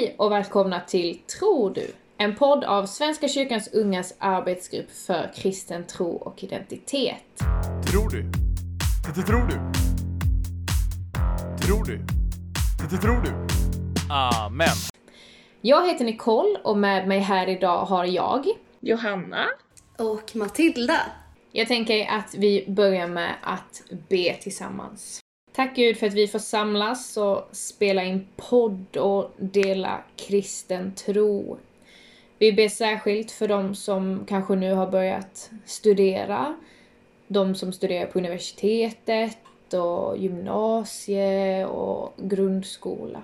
Hej 0.00 0.14
och 0.18 0.32
välkomna 0.32 0.80
till 0.80 1.18
Tror 1.18 1.70
du? 1.70 1.90
En 2.16 2.36
podd 2.36 2.64
av 2.64 2.86
Svenska 2.86 3.28
kyrkans 3.28 3.72
ungas 3.72 4.14
arbetsgrupp 4.18 4.90
för 4.90 5.32
kristen 5.34 5.86
tro 5.86 6.10
och 6.10 6.44
identitet. 6.44 7.38
Tror 7.90 8.10
du? 8.10 8.22
Det 9.14 9.22
tror 9.22 9.46
du? 9.46 9.54
Tror 11.66 11.84
du? 11.84 12.00
Det 12.90 12.96
tror 12.96 13.22
du? 13.22 13.30
Amen. 14.12 14.76
Jag 15.60 15.88
heter 15.88 16.04
Nicole 16.04 16.58
och 16.64 16.76
med 16.76 17.08
mig 17.08 17.18
här 17.18 17.48
idag 17.48 17.84
har 17.84 18.04
jag 18.04 18.46
Johanna. 18.80 19.46
Och 19.98 20.36
Matilda. 20.36 21.00
Jag 21.52 21.68
tänker 21.68 22.06
att 22.06 22.34
vi 22.34 22.64
börjar 22.68 23.06
med 23.06 23.34
att 23.42 23.82
be 24.08 24.36
tillsammans. 24.40 25.20
Tack 25.52 25.76
Gud 25.76 25.96
för 25.96 26.06
att 26.06 26.14
vi 26.14 26.28
får 26.28 26.38
samlas 26.38 27.16
och 27.16 27.48
spela 27.52 28.04
in 28.04 28.26
podd 28.36 28.96
och 28.96 29.30
dela 29.36 30.02
kristen 30.16 30.94
tro. 30.94 31.58
Vi 32.38 32.52
ber 32.52 32.68
särskilt 32.68 33.30
för 33.30 33.48
de 33.48 33.74
som 33.74 34.24
kanske 34.28 34.54
nu 34.54 34.72
har 34.72 34.86
börjat 34.86 35.50
studera, 35.64 36.56
de 37.26 37.54
som 37.54 37.72
studerar 37.72 38.06
på 38.06 38.18
universitetet 38.18 39.38
och 39.74 40.18
gymnasie 40.18 41.66
och 41.66 42.14
grundskola. 42.16 43.22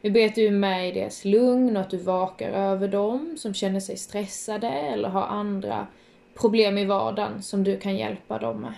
Vi 0.00 0.10
ber 0.10 0.26
att 0.26 0.34
du 0.34 0.46
är 0.46 0.50
med 0.50 0.88
i 0.88 0.92
deras 0.92 1.24
lugn 1.24 1.76
och 1.76 1.82
att 1.82 1.90
du 1.90 1.96
vakar 1.96 2.50
över 2.50 2.88
dem 2.88 3.36
som 3.38 3.54
känner 3.54 3.80
sig 3.80 3.96
stressade 3.96 4.68
eller 4.68 5.08
har 5.08 5.22
andra 5.22 5.86
problem 6.34 6.78
i 6.78 6.84
vardagen 6.84 7.42
som 7.42 7.64
du 7.64 7.78
kan 7.78 7.96
hjälpa 7.96 8.38
dem 8.38 8.60
med. 8.60 8.74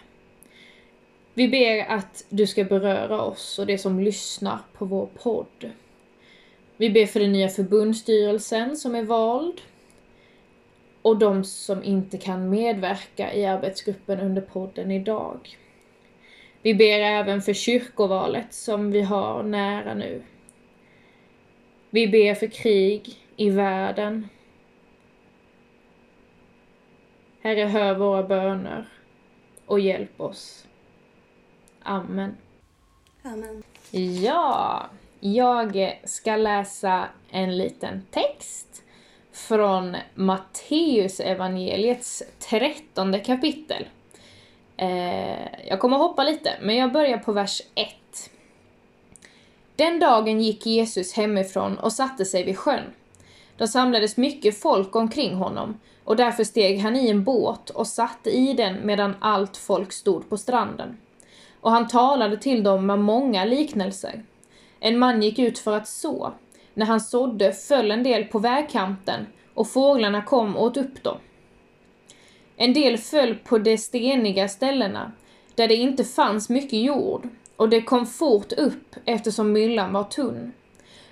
Vi 1.39 1.49
ber 1.49 1.91
att 1.91 2.25
du 2.29 2.47
ska 2.47 2.65
beröra 2.65 3.23
oss 3.23 3.59
och 3.59 3.67
det 3.67 3.79
som 3.79 4.01
lyssnar 4.01 4.59
på 4.73 4.85
vår 4.85 5.07
podd. 5.07 5.71
Vi 6.77 6.91
ber 6.91 7.07
för 7.07 7.21
den 7.21 7.33
nya 7.33 7.49
förbundsstyrelsen 7.49 8.77
som 8.77 8.95
är 8.95 9.03
vald 9.03 9.61
och 11.03 11.19
de 11.19 11.45
som 11.45 11.85
inte 11.85 12.19
kan 12.19 12.51
medverka 12.51 13.35
i 13.35 13.47
arbetsgruppen 13.47 14.21
under 14.21 14.43
podden 14.43 14.91
idag. 14.91 15.59
Vi 16.63 16.75
ber 16.75 17.01
även 17.01 17.43
för 17.43 17.53
kyrkovalet 17.53 18.55
som 18.55 18.91
vi 18.91 19.03
har 19.03 19.43
nära 19.43 19.95
nu. 19.95 20.23
Vi 21.91 22.09
ber 22.09 22.35
för 22.35 22.47
krig 22.47 23.15
i 23.37 23.51
världen. 23.51 24.29
Herre, 27.41 27.65
hör 27.65 27.95
våra 27.95 28.23
böner 28.23 28.89
och 29.67 29.81
hjälp 29.81 30.21
oss. 30.21 30.66
Amen. 31.87 32.37
Amen. 33.23 33.63
Ja, 34.23 34.87
jag 35.21 36.01
ska 36.05 36.37
läsa 36.37 37.09
en 37.31 37.57
liten 37.57 38.03
text 38.11 38.83
från 39.33 39.97
Matteus 40.15 41.21
evangeliets 41.21 42.23
trettonde 42.39 43.19
kapitel. 43.19 43.87
Eh, 44.77 45.67
jag 45.69 45.81
kommer 45.81 45.97
hoppa 45.97 46.25
lite, 46.25 46.51
men 46.63 46.77
jag 46.77 46.93
börjar 46.93 47.19
på 47.19 47.33
vers 47.33 47.63
1. 47.75 47.89
Den 49.77 49.99
dagen 49.99 50.41
gick 50.41 50.67
Jesus 50.67 51.13
hemifrån 51.13 51.79
och 51.79 51.93
satte 51.93 52.25
sig 52.25 52.45
vid 52.45 52.59
sjön. 52.59 52.85
Det 53.57 53.69
samlades 53.69 54.17
mycket 54.17 54.61
folk 54.61 54.97
omkring 54.97 55.35
honom 55.35 55.81
och 56.05 56.17
därför 56.17 56.45
steg 56.45 56.81
han 56.81 56.97
i 56.97 57.11
en 57.11 57.25
båt 57.25 57.71
och 57.71 57.87
satte 57.87 58.31
i 58.31 58.53
den 58.53 58.87
medan 58.87 59.15
allt 59.21 59.57
folk 59.57 59.93
stod 59.93 60.29
på 60.29 60.37
stranden. 60.37 60.97
Och 61.67 61.73
han 61.73 61.89
talade 61.89 62.37
till 62.37 62.63
dem 62.63 62.87
med 62.87 62.99
många 62.99 63.45
liknelser. 63.45 64.23
En 64.81 64.99
man 64.99 65.23
gick 65.23 65.39
ut 65.39 65.59
för 65.59 65.77
att 65.77 65.89
så. 65.89 66.33
När 66.75 66.87
han 66.87 67.01
sådde 67.01 67.53
föll 67.53 67.91
en 67.91 68.03
del 68.03 68.25
på 68.25 68.39
vägkanten 68.39 69.27
och 69.55 69.69
fåglarna 69.69 70.23
kom 70.23 70.57
och 70.57 70.65
åt 70.65 70.77
upp 70.77 71.03
dem. 71.03 71.19
En 72.57 72.75
del 72.75 72.99
föll 72.99 73.35
på 73.35 73.59
de 73.59 73.79
steniga 73.79 74.49
ställena 74.49 75.13
där 75.55 75.69
det 75.69 75.75
inte 75.75 76.05
fanns 76.05 76.49
mycket 76.49 76.81
jord 76.81 77.29
och 77.57 77.69
det 77.69 77.83
kom 77.83 78.07
fort 78.07 78.53
upp 78.53 78.97
eftersom 79.05 79.53
myllan 79.53 79.93
var 79.93 80.05
tunn. 80.05 80.53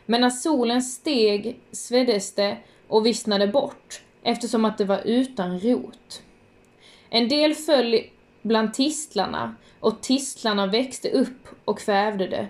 Men 0.06 0.20
när 0.20 0.30
solen 0.30 0.82
steg 0.82 1.60
sveddes 1.72 2.34
det 2.34 2.56
och 2.88 3.06
vissnade 3.06 3.48
bort 3.48 4.02
eftersom 4.22 4.64
att 4.64 4.78
det 4.78 4.84
var 4.84 5.00
utan 5.04 5.60
rot. 5.60 6.22
En 7.10 7.28
del 7.28 7.54
föll 7.54 8.00
bland 8.44 8.74
tistlarna 8.74 9.54
och 9.80 10.00
tistlarna 10.00 10.66
växte 10.66 11.10
upp 11.10 11.48
och 11.64 11.78
kvävde 11.78 12.26
det. 12.26 12.46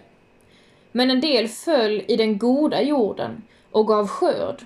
Men 0.92 1.10
en 1.10 1.20
del 1.20 1.48
föll 1.48 2.02
i 2.08 2.16
den 2.16 2.38
goda 2.38 2.82
jorden 2.82 3.42
och 3.70 3.86
gav 3.86 4.08
skörd, 4.08 4.62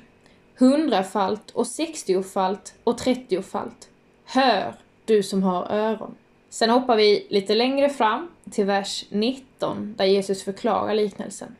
hundrafalt 0.59 1.51
och 1.51 1.67
sextiofalt 1.67 2.75
och 2.85 2.99
trettiofalt. 2.99 3.89
Hör, 4.25 4.75
du 5.05 5.23
som 5.23 5.43
har 5.43 5.67
öron. 5.73 6.15
Sen 6.51 6.71
hoppar 6.71 6.97
vi 6.97 7.27
lite 7.31 7.55
längre 7.55 7.89
fram 7.89 8.29
till 8.51 8.65
vers 8.65 9.05
19 9.11 9.95
där 9.97 10.05
Jesus 10.05 10.43
förklarar 10.43 10.95
liknelsen. 10.95 11.57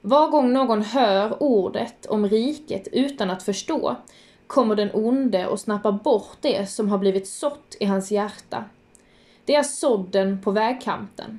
Var 0.00 0.28
gång 0.28 0.52
någon 0.52 0.82
hör 0.82 1.42
ordet 1.42 2.06
om 2.06 2.28
riket 2.28 2.88
utan 2.92 3.30
att 3.30 3.42
förstå 3.42 3.96
kommer 4.46 4.76
den 4.76 4.90
onde 4.92 5.46
och 5.46 5.60
snappar 5.60 5.92
bort 5.92 6.36
det 6.40 6.70
som 6.70 6.88
har 6.88 6.98
blivit 6.98 7.28
sått 7.28 7.76
i 7.80 7.84
hans 7.84 8.10
hjärta. 8.10 8.64
Det 9.44 9.54
är 9.54 9.62
sådden 9.62 10.42
på 10.42 10.50
vägkanten. 10.50 11.38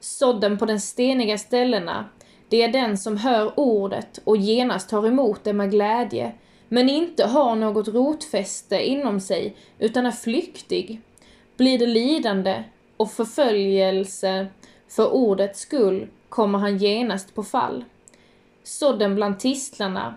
Sådden 0.00 0.58
på 0.58 0.66
den 0.66 0.80
steniga 0.80 1.38
ställena, 1.38 2.04
det 2.48 2.62
är 2.62 2.72
den 2.72 2.98
som 2.98 3.16
hör 3.16 3.52
ordet 3.56 4.18
och 4.24 4.36
genast 4.36 4.88
tar 4.88 5.06
emot 5.06 5.44
det 5.44 5.52
med 5.52 5.70
glädje, 5.70 6.32
men 6.68 6.88
inte 6.88 7.26
har 7.26 7.56
något 7.56 7.88
rotfäste 7.88 8.88
inom 8.88 9.20
sig 9.20 9.56
utan 9.78 10.06
är 10.06 10.10
flyktig. 10.10 11.00
Blir 11.56 11.78
det 11.78 11.86
lidande 11.86 12.64
och 12.96 13.10
förföljelse 13.10 14.46
för 14.88 15.12
ordets 15.12 15.60
skull 15.60 16.08
kommer 16.28 16.58
han 16.58 16.78
genast 16.78 17.34
på 17.34 17.42
fall. 17.42 17.84
Sådden 18.62 19.14
bland 19.14 19.40
tistlarna, 19.40 20.14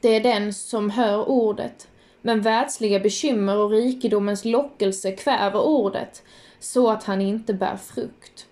det 0.00 0.08
är 0.08 0.20
den 0.20 0.52
som 0.52 0.90
hör 0.90 1.28
ordet, 1.28 1.88
men 2.22 2.40
världsliga 2.40 3.00
bekymmer 3.00 3.56
och 3.56 3.70
rikedomens 3.70 4.44
lockelse 4.44 5.12
kväver 5.12 5.60
ordet 5.60 6.22
så 6.58 6.90
att 6.90 7.04
han 7.04 7.20
inte 7.20 7.54
bär 7.54 7.76
frukt. 7.76 8.46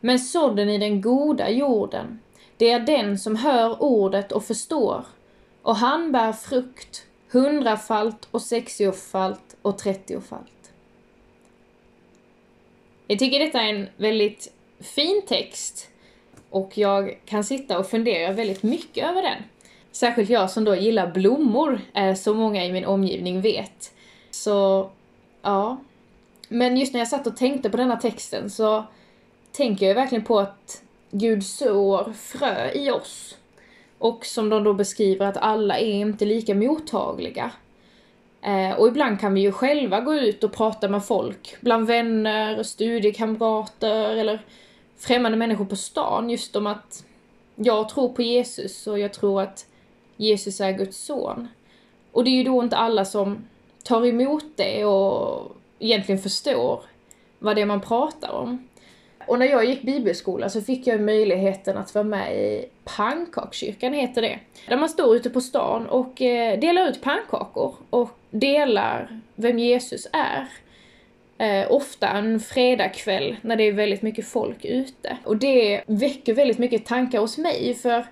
Men 0.00 0.18
sådden 0.18 0.68
i 0.68 0.78
den 0.78 1.00
goda 1.00 1.50
jorden, 1.50 2.20
det 2.56 2.70
är 2.70 2.80
den 2.80 3.18
som 3.18 3.36
hör 3.36 3.82
ordet 3.82 4.32
och 4.32 4.44
förstår, 4.44 5.04
och 5.62 5.76
han 5.76 6.12
bär 6.12 6.32
frukt, 6.32 7.06
hundrafalt 7.30 8.28
och 8.30 8.42
sextiofalt 8.42 9.56
och 9.62 9.78
trettiofalt. 9.78 10.72
Jag 13.06 13.18
tycker 13.18 13.38
detta 13.38 13.60
är 13.60 13.74
en 13.74 13.88
väldigt 13.96 14.52
fin 14.80 15.22
text 15.26 15.88
och 16.50 16.78
jag 16.78 17.20
kan 17.24 17.44
sitta 17.44 17.78
och 17.78 17.86
fundera 17.86 18.32
väldigt 18.32 18.62
mycket 18.62 19.10
över 19.10 19.22
den. 19.22 19.42
Särskilt 19.92 20.30
jag 20.30 20.50
som 20.50 20.64
då 20.64 20.76
gillar 20.76 21.10
blommor, 21.10 21.80
eh, 21.94 22.02
är 22.02 22.14
så 22.14 22.34
många 22.34 22.66
i 22.66 22.72
min 22.72 22.84
omgivning 22.84 23.40
vet. 23.40 23.92
Så, 24.30 24.90
ja. 25.42 25.76
Men 26.48 26.76
just 26.76 26.92
när 26.92 27.00
jag 27.00 27.08
satt 27.08 27.26
och 27.26 27.36
tänkte 27.36 27.70
på 27.70 27.76
denna 27.76 27.96
texten 27.96 28.50
så 28.50 28.84
tänker 29.52 29.86
jag 29.86 29.94
verkligen 29.94 30.24
på 30.24 30.38
att 30.38 30.82
Gud 31.10 31.44
sår 31.44 32.12
frö 32.12 32.70
i 32.74 32.90
oss. 32.90 33.36
Och 33.98 34.26
som 34.26 34.48
de 34.48 34.64
då 34.64 34.74
beskriver 34.74 35.26
att 35.26 35.36
alla 35.36 35.78
är 35.78 35.92
inte 35.92 36.24
lika 36.24 36.54
mottagliga. 36.54 37.50
Eh, 38.42 38.78
och 38.78 38.88
ibland 38.88 39.20
kan 39.20 39.34
vi 39.34 39.40
ju 39.40 39.52
själva 39.52 40.00
gå 40.00 40.14
ut 40.14 40.44
och 40.44 40.52
prata 40.52 40.88
med 40.88 41.04
folk, 41.04 41.56
bland 41.60 41.86
vänner, 41.86 42.62
studiekamrater 42.62 44.16
eller 44.16 44.44
främmande 44.98 45.38
människor 45.38 45.64
på 45.64 45.76
stan 45.76 46.30
just 46.30 46.56
om 46.56 46.66
att 46.66 47.04
jag 47.56 47.88
tror 47.88 48.08
på 48.08 48.22
Jesus 48.22 48.86
och 48.86 48.98
jag 48.98 49.12
tror 49.12 49.42
att 49.42 49.66
Jesus 50.22 50.60
är 50.60 50.72
Guds 50.72 51.04
son. 51.04 51.48
Och 52.12 52.24
det 52.24 52.30
är 52.30 52.36
ju 52.36 52.44
då 52.44 52.62
inte 52.62 52.76
alla 52.76 53.04
som 53.04 53.44
tar 53.84 54.06
emot 54.06 54.44
det 54.56 54.84
och 54.84 55.56
egentligen 55.78 56.22
förstår 56.22 56.84
vad 57.38 57.56
det 57.56 57.62
är 57.62 57.66
man 57.66 57.80
pratar 57.80 58.32
om. 58.32 58.68
Och 59.26 59.38
när 59.38 59.46
jag 59.46 59.64
gick 59.64 59.82
bibelskola 59.82 60.48
så 60.48 60.60
fick 60.60 60.86
jag 60.86 61.00
möjligheten 61.00 61.76
att 61.76 61.94
vara 61.94 62.04
med 62.04 62.36
i 62.36 62.64
pannkakskyrkan, 62.84 63.92
heter 63.92 64.22
det. 64.22 64.38
Där 64.68 64.76
man 64.76 64.88
står 64.88 65.16
ute 65.16 65.30
på 65.30 65.40
stan 65.40 65.86
och 65.86 66.22
eh, 66.22 66.58
delar 66.58 66.88
ut 66.88 67.02
pannkakor 67.02 67.74
och 67.90 68.10
delar 68.30 69.20
vem 69.34 69.58
Jesus 69.58 70.08
är. 70.12 70.48
Eh, 71.38 71.72
ofta 71.72 72.08
en 72.08 72.40
fredagkväll 72.40 73.36
när 73.42 73.56
det 73.56 73.64
är 73.64 73.72
väldigt 73.72 74.02
mycket 74.02 74.28
folk 74.28 74.64
ute. 74.64 75.16
Och 75.24 75.36
det 75.36 75.82
väcker 75.86 76.34
väldigt 76.34 76.58
mycket 76.58 76.86
tankar 76.86 77.18
hos 77.18 77.38
mig 77.38 77.74
för 77.74 78.04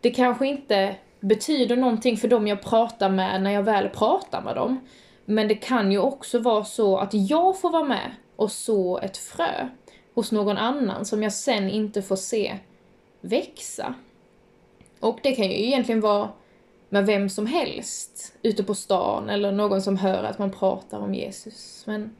det 0.00 0.10
kanske 0.10 0.46
inte 0.46 0.94
betyder 1.20 1.76
någonting 1.76 2.16
för 2.16 2.28
dem 2.28 2.46
jag 2.46 2.62
pratar 2.62 3.10
med 3.10 3.42
när 3.42 3.50
jag 3.50 3.62
väl 3.62 3.88
pratar 3.88 4.42
med 4.42 4.56
dem. 4.56 4.80
Men 5.24 5.48
det 5.48 5.54
kan 5.54 5.92
ju 5.92 5.98
också 5.98 6.38
vara 6.38 6.64
så 6.64 6.98
att 6.98 7.14
jag 7.14 7.60
får 7.60 7.70
vara 7.70 7.84
med 7.84 8.10
och 8.36 8.52
så 8.52 8.98
ett 8.98 9.16
frö 9.16 9.68
hos 10.14 10.32
någon 10.32 10.56
annan 10.56 11.04
som 11.04 11.22
jag 11.22 11.32
sen 11.32 11.70
inte 11.70 12.02
får 12.02 12.16
se 12.16 12.58
växa. 13.20 13.94
Och 15.00 15.18
det 15.22 15.32
kan 15.32 15.44
ju 15.44 15.66
egentligen 15.66 16.00
vara 16.00 16.28
med 16.88 17.06
vem 17.06 17.28
som 17.28 17.46
helst 17.46 18.34
ute 18.42 18.64
på 18.64 18.74
stan 18.74 19.30
eller 19.30 19.52
någon 19.52 19.82
som 19.82 19.96
hör 19.96 20.24
att 20.24 20.38
man 20.38 20.50
pratar 20.50 20.98
om 20.98 21.14
Jesus. 21.14 21.82
Men, 21.86 22.16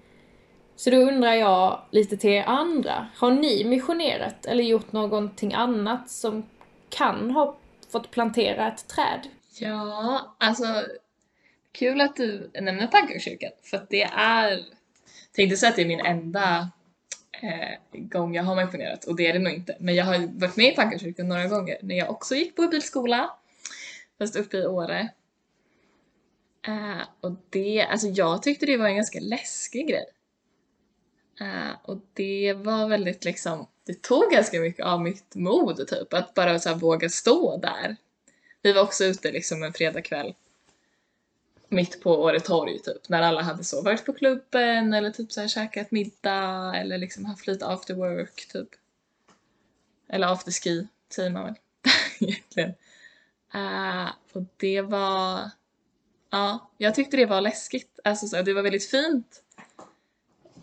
så 0.76 0.90
då 0.90 0.96
undrar 0.96 1.32
jag 1.32 1.80
lite 1.90 2.16
till 2.16 2.30
er 2.30 2.44
andra. 2.44 3.06
Har 3.16 3.30
ni 3.30 3.64
missionerat 3.64 4.46
eller 4.46 4.64
gjort 4.64 4.92
någonting 4.92 5.54
annat 5.54 6.10
som 6.10 6.42
kan 6.88 7.30
ha 7.30 7.56
fått 7.88 8.10
plantera 8.10 8.72
ett 8.72 8.88
träd? 8.88 9.28
Ja, 9.60 10.36
alltså 10.38 10.86
kul 11.72 12.00
att 12.00 12.16
du 12.16 12.50
nämner 12.60 12.86
Pannkakskyrkan 12.86 13.50
för 13.62 13.76
att 13.76 13.90
det 13.90 14.02
är, 14.02 14.64
tänkte 15.32 15.56
säga 15.56 15.70
att 15.70 15.76
det 15.76 15.82
är 15.82 15.86
min 15.86 16.06
enda 16.06 16.70
eh, 17.42 18.00
gång 18.00 18.34
jag 18.34 18.42
har 18.42 18.64
missionerat 18.64 19.04
och 19.04 19.16
det 19.16 19.26
är 19.26 19.32
det 19.32 19.38
nog 19.38 19.52
inte. 19.52 19.76
Men 19.80 19.94
jag 19.94 20.04
har 20.04 20.38
varit 20.40 20.56
med 20.56 20.72
i 20.72 20.76
Pannkakskyrkan 20.76 21.28
några 21.28 21.46
gånger 21.46 21.78
när 21.82 21.94
jag 21.94 22.10
också 22.10 22.34
gick 22.34 22.56
på 22.56 22.68
bilskola, 22.68 23.30
fast 24.18 24.36
uppe 24.36 24.56
i 24.56 24.66
Åre. 24.66 25.08
Eh, 26.66 27.02
och 27.20 27.32
det, 27.50 27.82
alltså 27.82 28.06
jag 28.06 28.42
tyckte 28.42 28.66
det 28.66 28.76
var 28.76 28.86
en 28.86 28.96
ganska 28.96 29.20
läskig 29.20 29.88
grej. 29.88 30.06
Uh, 31.40 31.72
och 31.82 31.98
det 32.14 32.54
var 32.54 32.88
väldigt 32.88 33.24
liksom, 33.24 33.66
det 33.88 34.02
tog 34.02 34.30
ganska 34.30 34.60
mycket 34.60 34.86
av 34.86 35.02
mitt 35.02 35.34
mod 35.34 35.88
typ, 35.88 36.14
att 36.14 36.34
bara 36.34 36.58
så 36.58 36.68
här, 36.68 36.76
våga 36.76 37.08
stå 37.08 37.56
där. 37.56 37.96
Vi 38.62 38.72
var 38.72 38.82
också 38.82 39.04
ute 39.04 39.32
liksom 39.32 39.62
en 39.62 39.72
fredagkväll 39.72 40.34
mitt 41.68 42.00
på 42.00 42.22
Åre 42.22 42.40
torg 42.40 42.78
typ, 42.78 43.08
när 43.08 43.22
alla 43.22 43.42
hade 43.42 43.64
så 43.64 43.82
varit 43.82 44.04
på 44.04 44.12
klubben 44.12 44.94
eller 44.94 45.10
typ 45.10 45.32
så 45.32 45.40
här 45.40 45.48
käkat 45.48 45.90
middag 45.90 46.76
eller 46.76 46.98
liksom 46.98 47.24
haft 47.24 47.46
lite 47.46 47.66
after 47.66 47.94
work 47.94 48.48
typ. 48.52 48.68
Eller 50.08 50.26
after 50.26 50.52
ski 50.52 50.88
säger 51.10 51.30
man 51.30 51.44
väl 51.44 51.54
egentligen. 52.20 52.74
Uh, 53.54 54.10
och 54.32 54.42
det 54.56 54.80
var, 54.80 55.50
ja, 56.30 56.70
jag 56.78 56.94
tyckte 56.94 57.16
det 57.16 57.26
var 57.26 57.40
läskigt. 57.40 58.00
Alltså 58.04 58.26
så, 58.26 58.42
det 58.42 58.54
var 58.54 58.62
väldigt 58.62 58.90
fint 58.90 59.42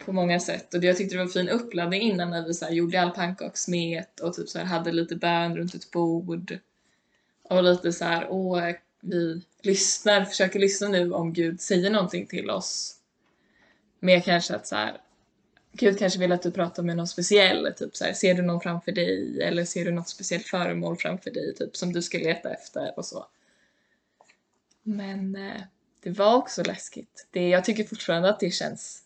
på 0.06 0.12
många 0.12 0.40
sätt 0.40 0.74
och 0.74 0.84
jag 0.84 0.98
tyckte 0.98 1.16
det 1.16 1.18
var 1.18 1.25
en 1.25 1.31
fin 1.31 1.50
uppladdning 1.50 2.02
innan 2.02 2.30
när 2.30 2.48
vi 2.48 2.54
så 2.54 2.66
här, 2.66 2.72
gjorde 2.72 3.02
all 3.02 3.12
pannkakssmet 3.12 4.19
och 4.19 4.34
typ 4.34 4.50
så 4.50 4.60
här, 4.60 4.66
hade 4.66 4.92
lite 4.92 5.16
bön 5.16 5.57
runt 5.57 5.75
ett 5.75 5.92
bord. 5.92 6.60
Och 7.44 7.63
lite 7.63 7.94
så 7.94 8.06
här, 8.06 8.28
åh, 8.30 8.72
vi 9.02 9.42
lyssnar, 9.62 10.25
försöker 10.25 10.60
lyssna 10.60 10.88
nu 10.88 11.12
om 11.12 11.34
Gud 11.34 11.62
säger 11.62 11.90
någonting 11.90 12.28
till 12.28 12.50
oss. 12.50 12.96
Mer 14.00 14.19
kanske 14.19 14.56
att 14.56 14.68
så 14.68 14.75
här, 14.75 14.98
Gud 15.74 16.00
kanske 16.00 16.19
vill 16.19 16.31
att 16.31 16.42
du 16.42 16.51
pratar 16.51 16.84
med 16.84 16.98
någon 16.98 17.08
speciell, 17.08 17.74
typ 17.78 17.96
så 17.96 18.06
här, 18.06 18.13
ser 18.13 18.34
du 18.34 18.42
någon 18.42 18.62
framför 18.62 18.92
dig 18.92 19.42
eller 19.42 19.66
ser 19.66 19.86
du 19.86 19.92
något 19.92 20.10
speciellt 20.10 20.48
föremål 20.48 20.98
framför 20.98 21.31
dig 21.31 21.56
typ 21.56 21.78
som 21.78 21.94
du 21.94 22.01
ska 22.01 22.18
leta 22.18 22.54
efter 22.54 22.94
och 22.98 23.06
så. 23.06 23.28
Men 24.84 25.36
eh, 25.36 25.62
det 26.04 26.10
var 26.10 26.36
också 26.36 26.63
läskigt. 26.63 27.28
Det, 27.31 27.50
jag 27.50 27.66
tycker 27.66 27.84
fortfarande 27.84 28.30
att 28.30 28.40
det 28.40 28.51
känns 28.51 29.05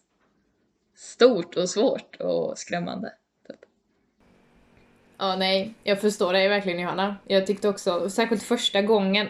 stort 1.00 1.57
och 1.57 1.69
svårt 1.69 2.16
och 2.16 2.57
skrämmande. 2.57 3.13
Typ. 3.48 3.60
Ja, 5.18 5.36
nej, 5.36 5.74
jag 5.84 6.01
förstår 6.01 6.34
dig 6.34 6.48
verkligen 6.48 6.80
Johanna. 6.80 7.16
Jag 7.28 7.48
tyckte 7.48 7.69
också, 7.69 8.10
särskilt 8.10 8.44
första 8.44 8.81
gången, 8.81 9.28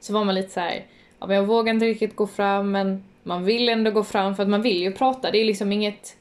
så 0.00 0.12
var 0.12 0.24
man 0.24 0.34
lite 0.34 0.50
så 0.50 0.60
här, 0.60 0.86
ja 1.18 1.26
men 1.26 1.36
jag 1.36 1.46
vågar 1.46 1.74
inte 1.74 1.86
riktigt 1.86 2.16
gå 2.16 2.26
fram 2.26 2.70
men 2.70 3.04
man 3.22 3.44
vill 3.44 3.68
ändå 3.68 3.90
gå 3.90 4.04
fram 4.04 4.36
för 4.36 4.42
att 4.42 4.48
man 4.48 4.62
vill 4.62 4.82
ju 4.82 4.92
prata. 4.92 5.30
Det 5.30 5.38
är 5.38 5.44
liksom 5.44 5.72
inget 5.72 6.16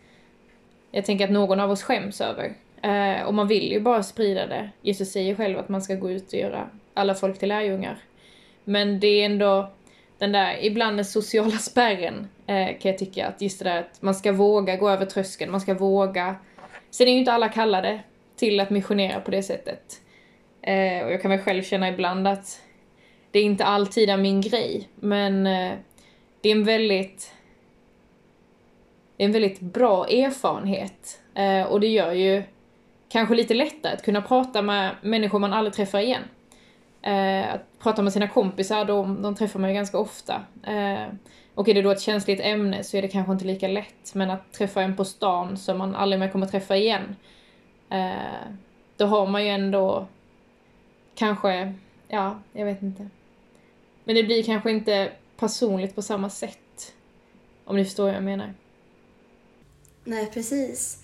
jag 0.92 1.06
tänker 1.06 1.26
att 1.26 1.32
någon 1.32 1.60
av 1.60 1.72
oss 1.72 1.84
skäms 1.84 2.22
över. 2.22 2.54
Eh, 2.82 3.24
och 3.28 3.34
man 3.34 3.48
vill 3.48 3.72
ju 3.72 3.80
bara 3.80 4.04
sprida 4.04 4.48
det. 4.48 4.70
Jesus 4.82 5.12
säger 5.12 5.36
själv 5.36 5.60
att 5.60 5.70
man 5.70 5.82
ska 5.82 5.96
gå 5.96 6.12
ut 6.12 6.28
och 6.28 6.40
göra 6.40 6.70
alla 6.94 7.16
folk 7.16 7.40
till 7.40 7.50
lärjungar. 7.50 7.98
Men 8.64 9.00
det 9.00 9.08
är 9.08 9.26
ändå 9.26 9.72
den 10.22 10.32
där, 10.32 10.58
ibland 10.66 10.98
den 10.98 11.06
sociala 11.06 11.52
spärren 11.58 12.28
eh, 12.48 12.68
kan 12.80 12.92
jag 12.92 12.98
tycka 12.98 13.28
att 13.28 13.42
just 13.42 13.60
det 13.60 13.66
där 13.66 13.80
att 13.80 14.02
man 14.02 14.16
ska 14.16 14.32
våga 14.32 14.76
gå 14.76 14.90
över 14.90 15.06
tröskeln, 15.06 15.52
man 15.52 15.62
ska 15.62 15.74
våga. 15.74 16.36
Sen 16.92 17.08
är 17.08 17.12
ju 17.12 17.20
inte 17.20 17.34
alla 17.34 17.50
kallade 17.50 18.00
till 18.36 18.60
att 18.60 18.70
missionera 18.70 19.20
på 19.22 19.32
det 19.32 19.44
sättet. 19.44 20.02
Eh, 20.62 21.06
och 21.06 21.12
jag 21.12 21.22
kan 21.22 21.32
väl 21.32 21.40
själv 21.40 21.64
känna 21.64 21.90
ibland 21.90 22.28
att 22.28 22.62
det 23.32 23.40
är 23.40 23.44
inte 23.44 23.66
alltid 23.66 24.10
är 24.10 24.18
min 24.18 24.42
grej, 24.42 24.90
men 24.96 25.48
eh, 25.48 25.72
det 26.42 26.50
är 26.50 26.56
en 26.56 26.64
väldigt 26.64 27.34
det 29.18 29.24
är 29.24 29.26
en 29.26 29.34
väldigt 29.34 29.60
bra 29.60 30.08
erfarenhet 30.08 31.22
eh, 31.36 31.64
och 31.64 31.80
det 31.80 31.88
gör 31.88 32.14
ju 32.14 32.44
kanske 33.10 33.36
lite 33.36 33.54
lättare 33.54 33.94
att 33.94 34.04
kunna 34.04 34.22
prata 34.22 34.62
med 34.62 34.96
människor 35.02 35.40
man 35.40 35.54
aldrig 35.54 35.74
träffar 35.74 36.00
igen. 36.00 36.24
Eh, 37.02 37.54
att 37.54 37.80
prata 37.80 38.02
med 38.02 38.14
sina 38.14 38.28
kompisar, 38.28 38.86
de, 38.86 39.22
de 39.22 39.36
träffar 39.36 39.60
man 39.60 39.70
ju 39.70 39.76
ganska 39.76 39.98
ofta. 39.98 40.42
Eh, 40.64 41.14
och 41.56 41.70
är 41.70 41.74
det 41.74 41.82
då 41.82 41.92
ett 41.92 42.02
känsligt 42.02 42.40
ämne 42.40 42.84
så 42.84 42.98
är 42.98 43.02
det 43.02 43.08
kanske 43.08 43.34
inte 43.34 43.46
lika 43.46 43.68
lätt, 43.68 44.14
men 44.14 44.30
att 44.30 44.54
träffa 44.54 44.82
en 44.82 44.96
på 44.96 45.06
stan 45.06 45.58
som 45.58 45.78
man 45.78 45.96
aldrig 45.96 46.20
mer 46.20 46.30
kommer 46.30 46.48
träffa 46.48 46.76
igen, 46.76 47.16
eh, 47.90 48.52
då 48.98 49.06
har 49.06 49.28
man 49.28 49.44
ju 49.44 49.50
ändå 49.50 50.08
kanske, 51.16 51.74
ja, 52.08 52.40
jag 52.54 52.66
vet 52.66 52.82
inte. 52.82 53.08
Men 54.04 54.16
det 54.16 54.24
blir 54.24 54.44
kanske 54.44 54.72
inte 54.72 55.12
personligt 55.38 55.96
på 55.96 56.02
samma 56.02 56.30
sätt. 56.30 56.94
Om 57.66 57.76
ni 57.76 57.86
förstår 57.86 58.04
vad 58.04 58.16
jag 58.16 58.24
menar. 58.24 58.54
Nej, 60.04 60.32
precis. 60.34 61.04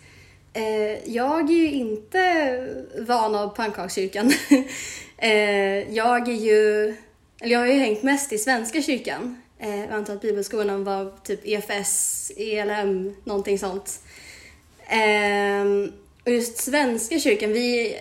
Eh, 0.54 1.14
jag 1.14 1.50
är 1.50 1.54
ju 1.54 1.72
inte 1.72 2.86
van 3.08 3.36
av 3.36 3.56
pannkakskyrkan. 3.56 4.32
eh, 5.18 5.96
jag 5.96 6.28
är 6.28 6.34
ju, 6.34 6.96
eller 7.42 7.54
jag 7.54 7.60
har 7.60 7.68
ju 7.68 7.80
hängt 7.80 8.04
mest 8.04 8.34
i 8.34 8.38
Svenska 8.38 8.82
kyrkan. 8.82 9.42
Eh, 9.60 9.80
jag 9.80 9.92
antar 9.92 10.14
att 10.14 10.22
bibelskolan 10.22 10.84
var 10.84 11.14
typ 11.24 11.40
EFS, 11.44 12.32
ELM, 12.38 13.16
någonting 13.24 13.60
sånt. 13.60 14.00
Eh, 14.88 15.92
och 16.26 16.32
just 16.32 16.58
Svenska 16.58 17.20
kyrkan, 17.20 17.54
vi, 17.54 17.98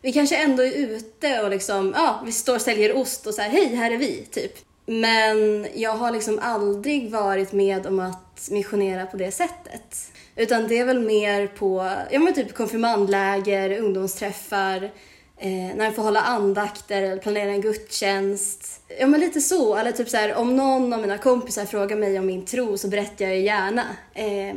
vi 0.00 0.12
kanske 0.12 0.36
ändå 0.36 0.62
är 0.62 0.72
ute 0.72 1.42
och 1.42 1.50
liksom, 1.50 1.92
ja, 1.96 2.22
vi 2.26 2.32
står 2.32 2.54
och 2.54 2.60
säljer 2.60 2.96
ost 2.96 3.26
och 3.26 3.34
så 3.34 3.42
här, 3.42 3.50
hej, 3.50 3.74
här 3.74 3.90
är 3.90 3.96
vi, 3.96 4.26
typ. 4.30 4.52
Men 4.86 5.66
jag 5.74 5.90
har 5.90 6.10
liksom 6.10 6.38
aldrig 6.42 7.10
varit 7.10 7.52
med 7.52 7.86
om 7.86 8.00
att 8.00 8.48
missionera 8.50 9.06
på 9.06 9.16
det 9.16 9.30
sättet. 9.30 10.12
Utan 10.36 10.68
det 10.68 10.78
är 10.78 10.84
väl 10.84 11.00
mer 11.00 11.46
på, 11.46 11.92
ja 12.10 12.18
men 12.18 12.34
typ 12.34 12.54
konfirmandläger, 12.54 13.78
ungdomsträffar, 13.78 14.90
Eh, 15.38 15.76
när 15.76 15.84
jag 15.84 15.94
får 15.94 16.02
hålla 16.02 16.20
andakter 16.20 17.02
eller 17.02 17.22
planera 17.22 17.50
en 17.50 17.60
gudstjänst. 17.60 18.80
Ja 18.98 19.06
men 19.06 19.20
lite 19.20 19.40
så, 19.40 19.76
eller 19.76 19.92
typ 19.92 20.08
så 20.08 20.16
här, 20.16 20.34
om 20.34 20.56
någon 20.56 20.92
av 20.92 21.00
mina 21.00 21.18
kompisar 21.18 21.64
frågar 21.64 21.96
mig 21.96 22.18
om 22.18 22.26
min 22.26 22.44
tro 22.44 22.78
så 22.78 22.88
berättar 22.88 23.24
jag 23.24 23.40
gärna. 23.40 23.84
Eh, 24.14 24.56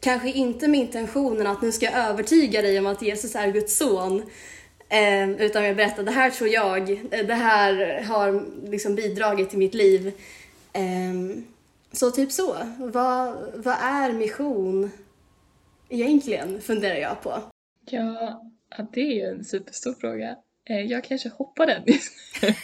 kanske 0.00 0.30
inte 0.30 0.68
med 0.68 0.80
intentionen 0.80 1.46
att 1.46 1.62
nu 1.62 1.72
ska 1.72 1.86
jag 1.86 2.08
övertyga 2.08 2.62
dig 2.62 2.78
om 2.78 2.86
att 2.86 3.02
Jesus 3.02 3.34
är 3.34 3.52
Guds 3.52 3.76
son. 3.76 4.22
Eh, 4.88 5.30
utan 5.30 5.64
jag 5.64 5.76
berättar, 5.76 6.02
det 6.02 6.10
här 6.10 6.30
tror 6.30 6.50
jag, 6.50 7.00
det 7.10 7.34
här 7.34 8.02
har 8.08 8.44
liksom 8.70 8.94
bidragit 8.94 9.50
till 9.50 9.58
mitt 9.58 9.74
liv. 9.74 10.12
Eh, 10.72 11.42
så 11.92 12.10
typ 12.10 12.32
så. 12.32 12.56
Vad, 12.78 13.36
vad 13.54 13.76
är 13.80 14.12
mission 14.12 14.90
egentligen, 15.88 16.60
funderar 16.60 16.96
jag 16.96 17.22
på. 17.22 17.42
Ja, 17.90 18.42
det 18.92 19.00
är 19.00 19.14
ju 19.14 19.22
en 19.22 19.44
superstor 19.44 19.94
fråga. 19.94 20.36
Eh, 20.64 20.80
jag 20.80 21.04
kanske 21.04 21.28
hoppar 21.28 21.66
den 21.66 21.82
just 21.86 22.12
nu. 22.42 22.54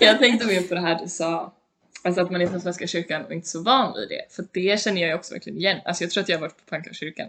Jag 0.00 0.18
tänkte 0.18 0.46
mer 0.46 0.62
på 0.62 0.74
det 0.74 0.80
här 0.80 1.00
du 1.02 1.08
sa, 1.08 1.54
alltså 2.02 2.20
att 2.20 2.30
man 2.30 2.40
är 2.40 2.46
från 2.46 2.60
Svenska 2.60 2.86
kyrkan 2.86 3.24
och 3.24 3.32
inte 3.32 3.48
så 3.48 3.62
van 3.62 3.94
vid 3.94 4.08
det. 4.08 4.34
För 4.34 4.44
det 4.52 4.80
känner 4.80 5.00
jag 5.00 5.08
ju 5.08 5.14
också 5.14 5.34
verkligen 5.34 5.58
igen. 5.58 5.80
Alltså 5.84 6.04
jag 6.04 6.10
tror 6.10 6.22
att 6.22 6.28
jag 6.28 6.36
har 6.36 6.40
varit 6.40 6.56
på 6.56 6.64
Pankakyrkan 6.70 7.28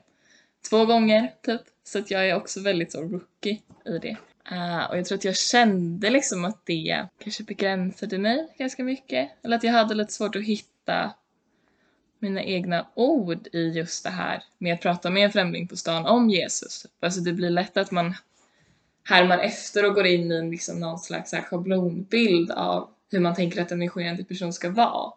två 0.70 0.86
gånger 0.86 1.34
typ. 1.42 1.62
Så 1.84 2.00
att 2.00 2.12
jag 2.12 2.30
är 2.30 2.36
också 2.36 2.62
väldigt 2.62 2.92
så 2.92 3.02
rookie 3.02 3.62
i 3.86 3.98
det. 4.02 4.18
Uh, 4.52 4.90
och 4.90 4.98
jag 4.98 5.06
tror 5.06 5.18
att 5.18 5.26
jag 5.26 5.38
kände 5.38 6.10
liksom 6.10 6.46
att 6.46 6.66
det 6.66 7.06
kanske 7.20 7.44
begränsade 7.44 8.18
mig 8.18 8.56
ganska 8.58 8.84
mycket. 8.84 9.32
Eller 9.44 9.56
att 9.56 9.64
jag 9.64 9.72
hade 9.72 9.94
lite 9.94 10.14
svårt 10.14 10.36
att 10.36 10.44
hitta 10.44 11.14
mina 12.24 12.44
egna 12.44 12.88
ord 12.94 13.48
i 13.54 13.70
just 13.70 14.04
det 14.04 14.10
här 14.10 14.44
med 14.58 14.74
att 14.74 14.82
prata 14.82 15.10
med 15.10 15.26
en 15.26 15.32
främling 15.32 15.68
på 15.68 15.78
stan 15.78 16.06
om 16.06 16.30
Jesus. 16.30 16.82
Typ. 16.82 16.92
Alltså 17.04 17.20
det 17.20 17.34
blir 17.34 17.50
lätt 17.50 17.78
att 17.78 17.92
man 17.92 18.14
härmar 19.04 19.38
efter 19.38 19.86
och 19.86 19.96
går 19.96 20.06
in 20.06 20.32
i 20.32 20.52
liksom 20.52 20.80
någon 20.80 21.00
slags 21.00 21.30
så 21.30 21.38
schablonbild 21.38 22.52
av 22.52 22.90
hur 23.12 23.20
man 23.20 23.36
tänker 23.36 23.62
att 23.62 23.72
en 23.72 23.80
missionerande 23.80 24.24
person 24.24 24.54
ska 24.54 24.70
vara. 24.70 25.14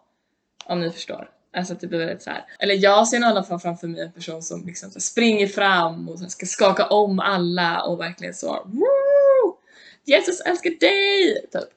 Om 0.65 0.79
ni 0.79 0.91
förstår. 0.91 1.29
Alltså 1.53 1.73
att 1.73 1.79
det 1.79 1.87
blir 1.87 1.99
väldigt 1.99 2.21
så 2.21 2.29
här. 2.29 2.45
eller 2.59 2.75
jag 2.75 3.07
ser 3.07 3.19
i 3.19 3.23
alla 3.23 3.43
fall 3.43 3.59
framför 3.59 3.87
mig 3.87 4.01
en 4.01 4.11
person 4.11 4.43
som 4.43 4.65
liksom 4.65 4.91
så 4.91 4.99
springer 4.99 5.47
fram 5.47 6.09
och 6.09 6.19
ska 6.31 6.45
skaka 6.45 6.85
om 6.85 7.19
alla 7.19 7.81
och 7.81 7.99
verkligen 7.99 8.33
så 8.33 8.63
Woo! 8.65 9.57
Jesus 10.05 10.41
älskar 10.41 10.69
dig! 10.69 11.47
Typ. 11.51 11.73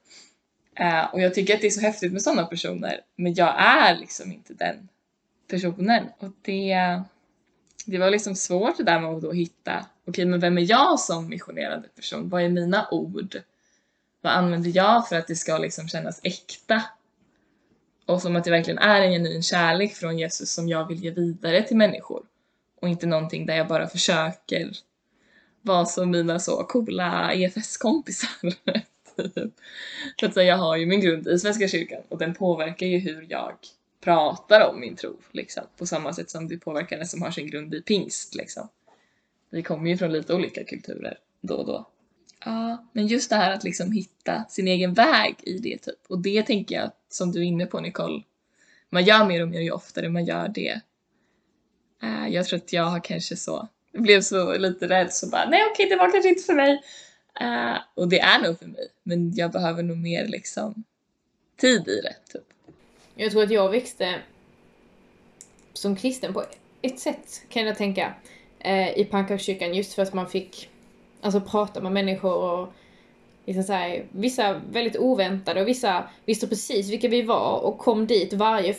Uh, 0.81 1.15
och 1.15 1.21
jag 1.21 1.35
tycker 1.35 1.55
att 1.55 1.61
det 1.61 1.67
är 1.67 1.71
så 1.71 1.81
häftigt 1.81 2.13
med 2.13 2.23
sådana 2.23 2.47
personer 2.47 3.01
men 3.17 3.35
jag 3.35 3.55
är 3.59 3.99
liksom 3.99 4.33
inte 4.33 4.55
den 4.55 4.89
personen. 5.51 6.07
Och 6.19 6.31
det, 6.43 7.03
det 7.87 7.99
var 7.99 8.11
liksom 8.11 8.35
svårt 8.35 8.77
det 8.77 8.83
där 8.83 9.01
med 9.01 9.11
att 9.11 9.23
då 9.23 9.33
hitta, 9.33 9.73
okej 9.79 10.11
okay, 10.11 10.25
men 10.25 10.41
vem 10.41 10.59
är 10.59 10.71
jag 10.71 11.01
som 11.01 11.29
missionerande 11.29 11.89
person? 11.89 12.29
Vad 12.29 12.43
är 12.43 12.49
mina 12.49 12.89
ord? 12.91 13.41
vad 14.21 14.33
använder 14.33 14.73
jag 14.75 15.09
för 15.09 15.17
att 15.17 15.27
det 15.27 15.37
ska 15.37 15.59
liksom 15.59 15.89
kännas 15.89 16.21
äkta? 16.23 16.83
Och 18.07 18.23
som 18.23 18.37
att 18.37 18.45
det 18.45 18.51
verkligen 18.51 18.79
är 18.79 19.01
en 19.01 19.13
genuin 19.13 19.43
kärlek 19.43 19.95
från 19.95 20.19
Jesus 20.19 20.53
som 20.53 20.69
jag 20.69 20.89
vill 20.89 21.05
ge 21.05 21.11
vidare 21.11 21.63
till 21.63 21.77
människor. 21.77 22.23
Och 22.81 22.89
inte 22.89 23.07
någonting 23.07 23.47
där 23.47 23.57
jag 23.57 23.69
bara 23.69 23.89
försöker 23.89 24.71
vara 25.63 25.85
som 25.85 26.11
mina 26.11 26.39
så 26.39 26.65
coola 26.65 27.33
EFS-kompisar. 27.35 28.51
Typ. 29.35 29.55
För 30.21 30.27
att 30.27 30.47
jag 30.47 30.57
har 30.57 30.77
ju 30.77 30.87
min 30.87 31.01
grund 31.01 31.29
i 31.29 31.39
Svenska 31.39 31.69
kyrkan 31.69 32.03
och 32.09 32.19
den 32.19 32.35
påverkar 32.35 32.87
ju 32.87 32.99
hur 32.99 33.27
jag 33.29 33.57
pratar 34.01 34.69
om 34.69 34.81
min 34.81 34.97
tro 34.97 35.17
liksom. 35.33 35.63
På 35.77 35.87
samma 35.87 36.13
sätt 36.13 36.31
som 36.31 36.49
det 36.49 36.59
påverkar 36.59 36.97
den 36.97 37.07
som 37.07 37.23
har 37.23 37.31
sin 37.31 37.47
grund 37.47 37.75
i 37.75 37.83
pingst 37.83 38.35
liksom. 38.35 38.69
Vi 39.51 39.63
kommer 39.63 39.91
ju 39.91 39.97
från 39.97 40.13
lite 40.13 40.35
olika 40.35 40.65
kulturer 40.65 41.19
då 41.41 41.55
och 41.55 41.67
då. 41.67 41.87
Ja, 42.45 42.89
men 42.93 43.07
just 43.07 43.31
det 43.31 43.37
här 43.37 43.53
att 43.55 43.65
liksom 43.65 43.93
hitta 43.93 44.45
sin 44.49 44.69
egen 44.69 44.95
väg 44.95 45.37
i 45.43 45.59
det 45.59 45.79
typ. 45.79 46.07
Och 46.09 46.19
det 46.19 46.43
tänker 46.43 46.75
jag, 46.75 46.91
som 47.09 47.33
du 47.33 47.39
är 47.41 47.45
inne 47.45 47.67
på 47.67 47.81
Nicole, 47.81 48.23
man 48.91 49.05
gör 49.05 49.25
mer 49.25 49.43
och 49.43 49.49
mer 49.49 49.61
ju 49.61 49.71
oftare 49.71 50.09
man 50.09 50.25
gör 50.25 50.49
det. 50.49 50.81
Uh, 52.03 52.29
jag 52.29 52.47
tror 52.47 52.57
att 52.57 52.73
jag 52.73 52.85
har 52.85 53.01
kanske 53.01 53.37
så, 53.37 53.69
blev 53.93 54.21
så 54.21 54.59
lite 54.59 54.89
rädd 54.89 55.13
så 55.13 55.29
bara, 55.29 55.49
nej 55.49 55.63
okej 55.71 55.89
det 55.89 55.97
var 55.97 56.13
kanske 56.13 56.29
inte 56.29 56.43
för 56.43 56.55
mig. 56.55 56.83
Uh, 57.43 57.79
och 57.95 58.09
det 58.09 58.21
är 58.21 58.39
nog 58.39 58.59
för 58.59 58.67
mig, 58.67 58.89
men 59.03 59.35
jag 59.35 59.53
behöver 59.53 59.83
nog 59.83 59.97
mer 59.97 60.27
liksom 60.27 60.85
tid 61.57 61.89
i 61.89 62.01
det 62.01 62.33
typ. 62.33 62.45
Jag 63.15 63.33
tror 63.33 63.43
att 63.43 63.51
jag 63.51 63.69
växte 63.69 64.15
som 65.73 65.97
kristen 65.97 66.33
på 66.33 66.45
ett 66.83 66.99
sätt 66.99 67.43
kan 67.49 67.67
jag 67.67 67.77
tänka 67.77 68.15
eh, 68.59 68.99
i 68.99 69.05
pannkakskyrkan 69.05 69.75
just 69.75 69.95
för 69.95 70.03
att 70.03 70.13
man 70.13 70.29
fick 70.29 70.69
alltså 71.21 71.41
prata 71.41 71.81
med 71.81 71.93
människor 71.93 72.35
och 72.35 72.73
liksom 73.45 73.63
så 73.63 73.73
här, 73.73 74.05
vissa 74.11 74.61
väldigt 74.71 74.97
oväntade 74.97 75.61
och 75.61 75.69
vissa 75.69 76.05
visste 76.25 76.47
precis 76.47 76.91
vilka 76.91 77.09
vi 77.09 77.23
var 77.23 77.61
och 77.61 77.79
kom 77.79 78.07
dit 78.07 78.33
varje, 78.33 78.75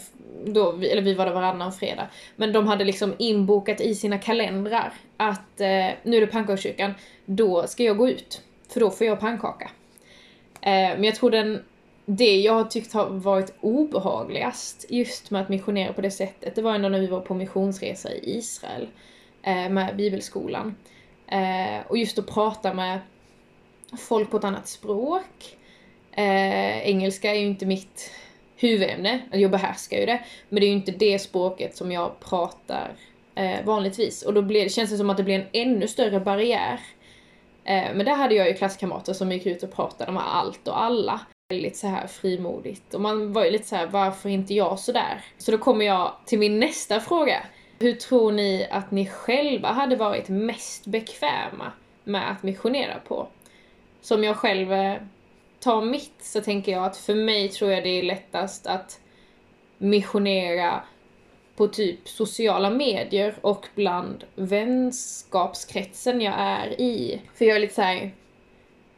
då, 0.46 0.72
eller 0.72 1.02
vi 1.02 1.14
var 1.14 1.26
där 1.26 1.34
varannan 1.34 1.74
fredag. 1.74 2.08
Men 2.36 2.54
de 2.54 2.68
hade 2.68 2.84
liksom 2.84 3.14
inbokat 3.20 3.82
i 3.82 3.96
sina 3.96 4.18
kalendrar 4.18 4.94
att 5.18 5.62
eh, 5.62 5.90
nu 6.04 6.18
är 6.18 6.22
det 6.22 6.28
pannkakskyrkan, 6.28 6.94
då 7.26 7.68
ska 7.68 7.84
jag 7.84 7.98
gå 7.98 8.10
ut. 8.10 8.42
För 8.70 8.80
då 8.80 8.90
får 8.90 9.08
jag 9.08 9.20
pannkaka. 9.20 9.72
Eh, 10.62 10.72
men 10.72 11.04
jag 11.04 11.16
tror 11.16 11.32
den, 11.32 11.64
det 12.18 12.36
jag 12.36 12.54
har 12.54 12.64
tyckt 12.64 12.94
har 12.94 13.10
varit 13.10 13.54
obehagligast 13.62 14.86
just 14.90 15.32
med 15.32 15.42
att 15.42 15.50
missionera 15.50 15.94
på 15.94 16.02
det 16.02 16.12
sättet, 16.12 16.56
det 16.56 16.62
var 16.62 16.76
ändå 16.76 16.90
när 16.90 17.00
vi 17.00 17.08
var 17.08 17.22
på 17.22 17.34
missionsresa 17.34 18.12
i 18.12 18.38
Israel 18.38 18.88
eh, 19.44 19.70
med 19.70 19.96
bibelskolan. 19.96 20.76
Eh, 21.28 21.88
och 21.88 21.98
just 21.98 22.20
att 22.20 22.28
prata 22.28 22.74
med 22.74 23.00
folk 23.98 24.32
på 24.32 24.38
ett 24.38 24.44
annat 24.44 24.68
språk. 24.68 25.58
Eh, 26.12 26.88
engelska 26.88 27.32
är 27.32 27.40
ju 27.40 27.46
inte 27.46 27.66
mitt 27.66 28.12
huvudämne, 28.56 29.22
jag 29.32 29.52
behärskar 29.52 29.98
ju 29.98 30.06
det, 30.06 30.24
men 30.50 30.60
det 30.60 30.66
är 30.66 30.70
ju 30.70 30.76
inte 30.76 30.92
det 30.92 31.20
språket 31.20 31.76
som 31.76 31.92
jag 31.92 32.20
pratar 32.20 32.92
eh, 33.36 33.66
vanligtvis. 33.66 34.24
Och 34.24 34.34
då 34.34 34.42
blir, 34.42 34.70
känns 34.70 34.92
det 34.92 34.98
som 34.98 35.10
att 35.10 35.18
det 35.18 35.24
blir 35.24 35.40
en 35.40 35.48
ännu 35.54 35.88
större 35.88 36.20
barriär. 36.20 36.80
Eh, 37.64 37.94
men 37.94 38.06
där 38.06 38.16
hade 38.16 38.36
jag 38.36 38.48
ju 38.48 38.54
klasskamrater 38.54 39.14
som 39.14 39.32
gick 39.32 39.46
ut 39.46 39.64
och 39.64 39.74
pratade 39.74 40.12
med 40.12 40.36
allt 40.36 40.68
och 40.68 40.84
alla. 40.84 41.20
Väldigt 41.52 41.78
så 41.78 41.88
här 41.88 42.08
frimodigt. 42.08 42.94
Och 42.94 43.02
man 43.02 43.34
var 43.34 43.46
ju 43.46 43.52
lite 43.52 43.68
så 43.68 43.76
här, 43.76 43.88
varför 43.88 44.30
inte 44.30 44.54
jag 44.54 44.80
sådär? 44.80 45.24
Så 45.38 45.52
då 45.52 45.58
kommer 45.58 45.86
jag 45.86 46.14
till 46.26 46.40
min 46.40 46.60
nästa 46.60 47.00
fråga. 47.00 47.44
Hur 47.80 47.94
tror 47.94 48.32
ni 48.32 48.68
att 48.72 48.92
ni 48.92 49.06
själva 49.06 49.68
hade 49.68 49.96
varit 49.96 50.30
mest 50.30 50.86
bekväma 50.86 51.72
med 52.04 52.32
att 52.32 52.44
missionera 52.44 53.00
på? 53.08 53.28
Som 54.02 54.24
jag 54.24 54.36
själv 54.36 54.74
eh, 54.74 54.98
tar 55.60 55.82
mitt 55.82 56.16
så 56.20 56.42
tänker 56.42 56.72
jag 56.72 56.86
att 56.86 56.98
för 56.98 57.16
mig 57.16 57.50
tror 57.50 57.72
jag 57.72 57.84
det 57.84 57.90
är 57.90 58.04
lättast 58.04 58.68
att 58.68 59.00
missionera 59.78 60.82
på 61.56 61.68
typ 61.68 62.10
sociala 62.10 62.70
medier 62.70 63.36
och 63.42 63.68
bland 63.76 64.24
vänskapskretsen 64.36 66.22
jag 66.22 66.36
är 66.38 66.82
i. 66.82 67.22
För 67.36 67.46
jag 67.46 67.56
är 67.56 67.60
lite 67.60 67.74
såhär, 67.74 68.12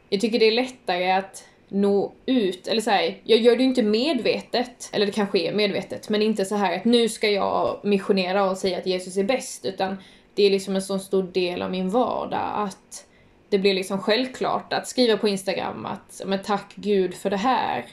jag 0.10 0.22
tycker 0.22 0.39
det 0.39 0.48
är 0.48 0.51
lättare 0.51 1.12
att 1.12 1.45
nå 1.74 2.13
ut, 2.25 2.68
eller 2.68 2.82
såhär, 2.82 3.22
jag 3.24 3.39
gör 3.39 3.56
det 3.56 3.63
ju 3.63 3.70
inte 3.70 3.84
medvetet, 3.84 4.89
eller 4.94 5.06
det 5.06 5.12
kanske 5.12 5.39
är 5.39 5.53
medvetet, 5.53 6.10
men 6.10 6.22
inte 6.22 6.46
så 6.46 6.56
här 6.56 6.77
att 6.77 6.86
nu 6.86 7.10
ska 7.10 7.30
jag 7.30 7.80
missionera 7.84 8.50
och 8.50 8.58
säga 8.58 8.77
att 8.77 8.86
Jesus 8.86 9.18
är 9.18 9.24
bäst, 9.24 9.65
utan 9.65 9.98
det 10.36 10.44
är 10.44 10.50
liksom 10.50 10.75
en 10.75 10.82
sån 10.82 11.00
stor 11.00 11.24
del 11.24 11.62
av 11.62 11.72
min 11.72 11.89
vardag 11.89 12.51
att 12.56 13.06
det 13.50 13.60
blir 13.60 13.74
liksom 13.74 14.00
självklart 14.00 14.74
att 14.74 14.88
skriva 14.88 15.18
på 15.18 15.27
Instagram 15.27 15.86
att 15.86 16.22
men 16.25 16.44
tack 16.44 16.74
gud 16.75 17.13
för 17.13 17.30
det 17.30 17.38
här. 17.38 17.86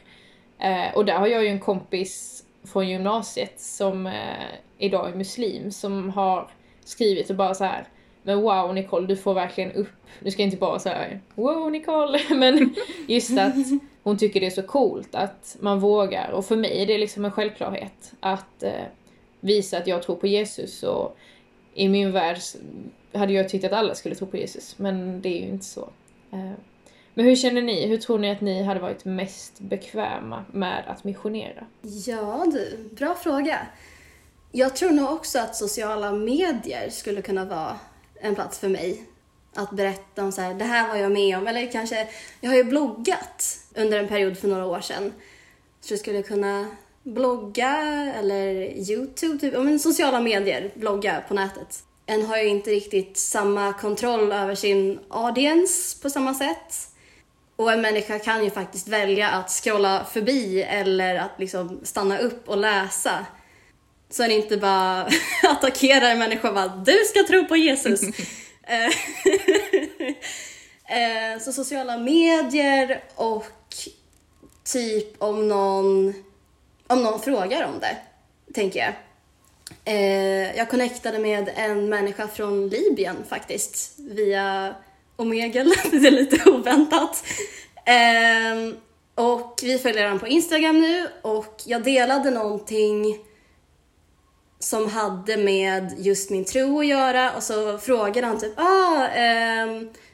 Eh, 0.58 0.94
och 0.94 1.04
där 1.04 1.18
har 1.18 1.26
jag 1.26 1.42
ju 1.42 1.48
en 1.48 1.60
kompis 1.60 2.44
från 2.72 2.88
gymnasiet 2.88 3.60
som 3.60 4.06
eh, 4.06 4.46
idag 4.78 5.10
är 5.10 5.14
muslim 5.14 5.70
som 5.70 6.10
har 6.10 6.50
skrivit 6.84 7.30
och 7.30 7.36
bara 7.36 7.54
så 7.54 7.64
här 7.64 7.84
men 8.22 8.40
wow 8.40 8.74
Nicole, 8.74 9.06
du 9.06 9.16
får 9.16 9.34
verkligen 9.34 9.72
upp, 9.72 9.88
nu 10.20 10.30
ska 10.30 10.42
jag 10.42 10.46
inte 10.46 10.56
bara 10.56 10.78
säga 10.78 11.20
wow 11.34 11.70
Nicole, 11.70 12.20
men 12.34 12.74
just 13.06 13.38
att 13.38 13.54
hon 14.02 14.18
tycker 14.18 14.40
det 14.40 14.46
är 14.46 14.50
så 14.50 14.62
coolt 14.62 15.14
att 15.14 15.56
man 15.60 15.80
vågar 15.80 16.30
och 16.30 16.44
för 16.44 16.56
mig 16.56 16.82
är 16.82 16.86
det 16.86 16.98
liksom 16.98 17.24
en 17.24 17.32
självklarhet 17.32 18.12
att 18.20 18.62
eh, 18.62 18.72
visa 19.40 19.78
att 19.78 19.86
jag 19.86 20.02
tror 20.02 20.16
på 20.16 20.26
Jesus 20.26 20.82
och 20.82 21.16
i 21.74 21.88
min 21.88 22.12
värld 22.12 22.38
hade 23.12 23.32
jag 23.32 23.48
tyckt 23.48 23.64
att 23.64 23.72
alla 23.72 23.94
skulle 23.94 24.14
tro 24.14 24.26
på 24.26 24.36
Jesus, 24.36 24.78
men 24.78 25.22
det 25.22 25.28
är 25.28 25.42
ju 25.42 25.48
inte 25.48 25.64
så. 25.64 25.90
Eh, 26.32 26.52
men 27.14 27.24
hur 27.24 27.36
känner 27.36 27.62
ni? 27.62 27.86
Hur 27.86 27.98
tror 27.98 28.18
ni 28.18 28.30
att 28.30 28.40
ni 28.40 28.62
hade 28.62 28.80
varit 28.80 29.04
mest 29.04 29.60
bekväma 29.60 30.44
med 30.52 30.84
att 30.86 31.04
missionera? 31.04 31.66
Ja 32.06 32.46
du, 32.52 32.90
bra 32.96 33.14
fråga. 33.14 33.66
Jag 34.52 34.76
tror 34.76 34.90
nog 34.90 35.12
också 35.12 35.38
att 35.38 35.56
sociala 35.56 36.12
medier 36.12 36.90
skulle 36.90 37.22
kunna 37.22 37.44
vara 37.44 37.78
en 38.20 38.34
plats 38.34 38.58
för 38.58 38.68
mig. 38.68 39.04
Att 39.54 39.70
berätta 39.70 40.24
om 40.24 40.32
så 40.32 40.40
här, 40.40 40.54
det 40.54 40.64
här 40.64 40.88
var 40.88 40.96
jag 40.96 41.12
med 41.12 41.38
om. 41.38 41.46
Eller 41.46 41.72
kanske, 41.72 42.08
jag 42.40 42.50
har 42.50 42.56
ju 42.56 42.64
bloggat 42.64 43.58
under 43.74 43.98
en 43.98 44.08
period 44.08 44.38
för 44.38 44.48
några 44.48 44.66
år 44.66 44.80
sedan. 44.80 45.12
Så 45.80 45.92
jag 45.92 46.00
skulle 46.00 46.22
kunna 46.22 46.66
blogga 47.02 47.76
eller 48.18 48.52
Youtube, 48.90 49.38
typ, 49.38 49.54
men 49.54 49.78
sociala 49.78 50.20
medier, 50.20 50.70
blogga 50.74 51.22
på 51.28 51.34
nätet. 51.34 51.84
En 52.06 52.26
har 52.26 52.36
ju 52.36 52.48
inte 52.48 52.70
riktigt 52.70 53.18
samma 53.18 53.72
kontroll 53.72 54.32
över 54.32 54.54
sin 54.54 54.98
audience 55.08 56.02
på 56.02 56.10
samma 56.10 56.34
sätt. 56.34 56.90
Och 57.56 57.72
en 57.72 57.80
människa 57.80 58.18
kan 58.18 58.44
ju 58.44 58.50
faktiskt 58.50 58.88
välja 58.88 59.30
att 59.30 59.50
scrolla 59.50 60.04
förbi 60.04 60.62
eller 60.62 61.14
att 61.14 61.30
liksom 61.38 61.80
stanna 61.82 62.18
upp 62.18 62.48
och 62.48 62.56
läsa. 62.56 63.26
Så 64.10 64.22
en 64.22 64.30
inte 64.30 64.56
bara 64.56 65.08
attackerar 65.42 66.10
en 66.10 66.18
människa 66.18 66.48
och 66.48 66.54
bara 66.54 66.68
du 66.68 66.98
ska 67.08 67.22
tro 67.28 67.46
på 67.46 67.56
Jesus. 67.56 68.00
Eh, 68.62 68.86
eh, 71.34 71.38
så 71.40 71.52
sociala 71.52 71.98
medier 71.98 73.04
och 73.14 73.46
typ 74.72 75.22
om 75.22 75.48
någon, 75.48 76.14
om 76.86 77.02
någon 77.02 77.20
frågar 77.20 77.64
om 77.64 77.78
det, 77.80 77.96
tänker 78.54 78.80
jag. 78.80 78.92
Eh, 79.84 80.56
jag 80.56 80.70
connectade 80.70 81.18
med 81.18 81.50
en 81.56 81.88
människa 81.88 82.28
från 82.28 82.68
Libyen 82.68 83.16
faktiskt, 83.28 83.98
via 83.98 84.74
Omegel. 85.16 85.72
det 85.90 86.06
är 86.06 86.10
lite 86.10 86.50
oväntat. 86.50 87.24
Eh, 87.84 88.74
och 89.14 89.60
vi 89.62 89.78
följer 89.78 90.04
honom 90.04 90.18
på 90.18 90.28
Instagram 90.28 90.80
nu 90.80 91.06
och 91.22 91.62
jag 91.66 91.82
delade 91.82 92.30
någonting 92.30 93.18
som 94.60 94.88
hade 94.88 95.36
med 95.36 95.94
just 95.98 96.30
min 96.30 96.44
tro 96.44 96.80
att 96.80 96.86
göra 96.86 97.32
och 97.32 97.42
så 97.42 97.78
frågade 97.78 98.26
han 98.26 98.40
typ 98.40 98.52
ah, 98.56 99.06
eh, 99.08 99.66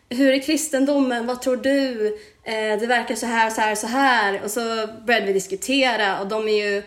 hur 0.09 0.33
är 0.33 0.43
kristendomen, 0.43 1.27
vad 1.27 1.43
tror 1.43 1.57
du? 1.57 2.07
Eh, 2.43 2.81
det 2.81 2.87
verkar 2.87 3.15
så 3.15 3.27
här, 3.27 3.51
så 3.51 3.61
här, 3.61 3.75
så 3.75 3.87
här. 3.87 4.41
Och 4.45 4.51
så 4.51 4.89
började 5.07 5.27
vi 5.27 5.33
diskutera 5.33 6.21
och 6.21 6.27
de 6.27 6.49
är 6.49 6.67
ju 6.67 6.83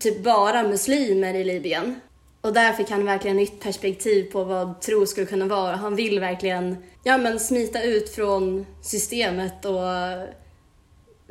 typ 0.00 0.22
bara 0.22 0.62
muslimer 0.62 1.34
i 1.34 1.44
Libyen. 1.44 2.00
Och 2.40 2.52
där 2.52 2.72
fick 2.72 2.90
han 2.90 3.04
verkligen 3.04 3.36
nytt 3.36 3.60
perspektiv 3.60 4.30
på 4.32 4.44
vad 4.44 4.80
tro 4.80 5.06
skulle 5.06 5.26
kunna 5.26 5.46
vara. 5.46 5.76
Han 5.76 5.96
vill 5.96 6.20
verkligen 6.20 6.76
ja, 7.04 7.18
men 7.18 7.40
smita 7.40 7.82
ut 7.82 8.14
från 8.14 8.66
systemet 8.82 9.64
och 9.64 9.82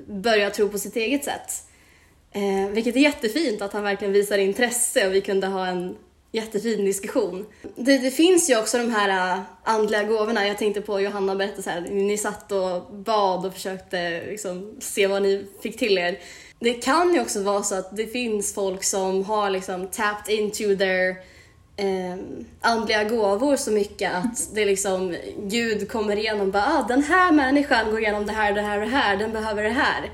börja 0.07 0.49
tro 0.49 0.69
på 0.69 0.77
sitt 0.77 0.95
eget 0.95 1.23
sätt. 1.23 1.63
Eh, 2.33 2.69
vilket 2.71 2.95
är 2.95 2.99
jättefint 2.99 3.61
att 3.61 3.73
han 3.73 3.83
verkligen 3.83 4.13
visar 4.13 4.37
intresse 4.37 5.07
och 5.07 5.13
vi 5.13 5.21
kunde 5.21 5.47
ha 5.47 5.67
en 5.67 5.95
jättefin 6.31 6.85
diskussion. 6.85 7.45
Det, 7.75 7.97
det 7.97 8.11
finns 8.11 8.49
ju 8.49 8.59
också 8.59 8.77
de 8.77 8.91
här 8.91 9.37
uh, 9.37 9.43
andliga 9.63 10.03
gåvorna. 10.03 10.47
Jag 10.47 10.57
tänkte 10.57 10.81
på 10.81 11.01
Johanna 11.01 11.35
berättade 11.35 11.63
så 11.63 11.69
här, 11.69 11.81
ni 11.81 12.17
satt 12.17 12.51
och 12.51 12.95
bad 12.95 13.45
och 13.45 13.53
försökte 13.53 14.25
liksom, 14.25 14.75
se 14.79 15.07
vad 15.07 15.21
ni 15.21 15.45
fick 15.61 15.77
till 15.77 15.97
er. 15.97 16.19
Det 16.59 16.73
kan 16.73 17.13
ju 17.13 17.21
också 17.21 17.43
vara 17.43 17.63
så 17.63 17.75
att 17.75 17.97
det 17.97 18.07
finns 18.07 18.53
folk 18.53 18.83
som 18.83 19.23
har 19.23 19.49
liksom 19.49 19.87
tapped 19.87 20.35
into 20.35 20.75
their 20.77 21.09
eh, 21.75 22.17
andliga 22.61 23.03
gåvor 23.03 23.55
så 23.55 23.71
mycket 23.71 24.13
att 24.13 24.55
det 24.55 24.65
liksom 24.65 25.15
Gud 25.37 25.91
kommer 25.91 26.15
igenom 26.15 26.51
bara 26.51 26.63
ah, 26.63 26.85
den 26.87 27.03
här 27.03 27.31
människan 27.31 27.91
går 27.91 27.99
igenom 27.99 28.25
det 28.25 28.31
här, 28.31 28.53
det 28.53 28.61
här 28.61 28.79
och 28.79 28.85
det 28.85 28.91
här, 28.91 29.17
den 29.17 29.31
behöver 29.31 29.63
det 29.63 29.69
här. 29.69 30.09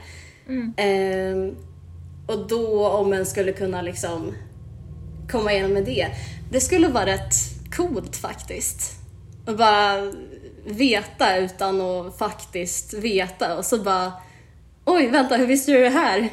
Eh, 0.78 1.54
och 2.29 2.48
då 2.48 2.88
om 2.88 3.13
en 3.13 3.25
skulle 3.25 3.51
kunna 3.51 3.81
liksom 3.81 4.36
komma 5.31 5.53
igenom 5.53 5.74
med 5.74 5.86
det. 5.86 6.07
Det 6.51 6.62
skulle 6.62 6.88
vara 6.88 7.05
rätt 7.05 7.33
coolt 7.75 8.15
faktiskt. 8.15 8.91
Och 9.48 9.57
bara 9.57 10.13
veta 10.65 11.38
utan 11.38 11.81
att 11.81 12.17
faktiskt 12.17 12.93
veta 12.93 13.57
och 13.57 13.65
så 13.65 13.77
bara 13.77 14.13
oj 14.86 15.07
vänta 15.07 15.36
hur 15.36 15.48
visste 15.48 15.71
du 15.71 15.79
det 15.79 15.89
här? 15.89 16.29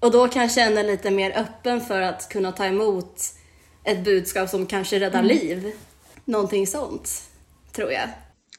Och 0.00 0.10
då 0.10 0.28
kan 0.28 0.42
jag 0.42 0.52
känna 0.52 0.82
lite 0.82 1.10
mer 1.10 1.38
öppen 1.38 1.80
för 1.80 2.00
att 2.00 2.28
kunna 2.28 2.52
ta 2.52 2.64
emot 2.64 3.22
ett 3.84 4.04
budskap 4.04 4.48
som 4.48 4.66
kanske 4.66 5.00
räddar 5.00 5.22
liv. 5.22 5.72
Någonting 6.24 6.66
sånt, 6.66 7.22
tror 7.72 7.92
jag. 7.92 8.08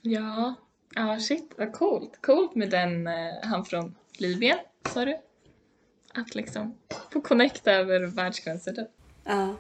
Ja, 0.01 0.55
ja 0.95 1.19
shit 1.19 1.53
vad 1.57 1.73
coolt. 1.73 2.19
Coolt 2.21 2.55
med 2.55 2.69
den, 2.69 3.07
eh, 3.07 3.13
han 3.43 3.65
från 3.65 3.95
Libyen, 4.17 4.57
sa 4.93 5.05
du? 5.05 5.17
Att 6.17 6.35
liksom 6.35 6.77
få 7.13 7.21
connecta 7.21 7.71
över 7.71 7.99
världsgränser 7.99 8.73
typ. 8.73 8.87
Ja. 9.23 9.55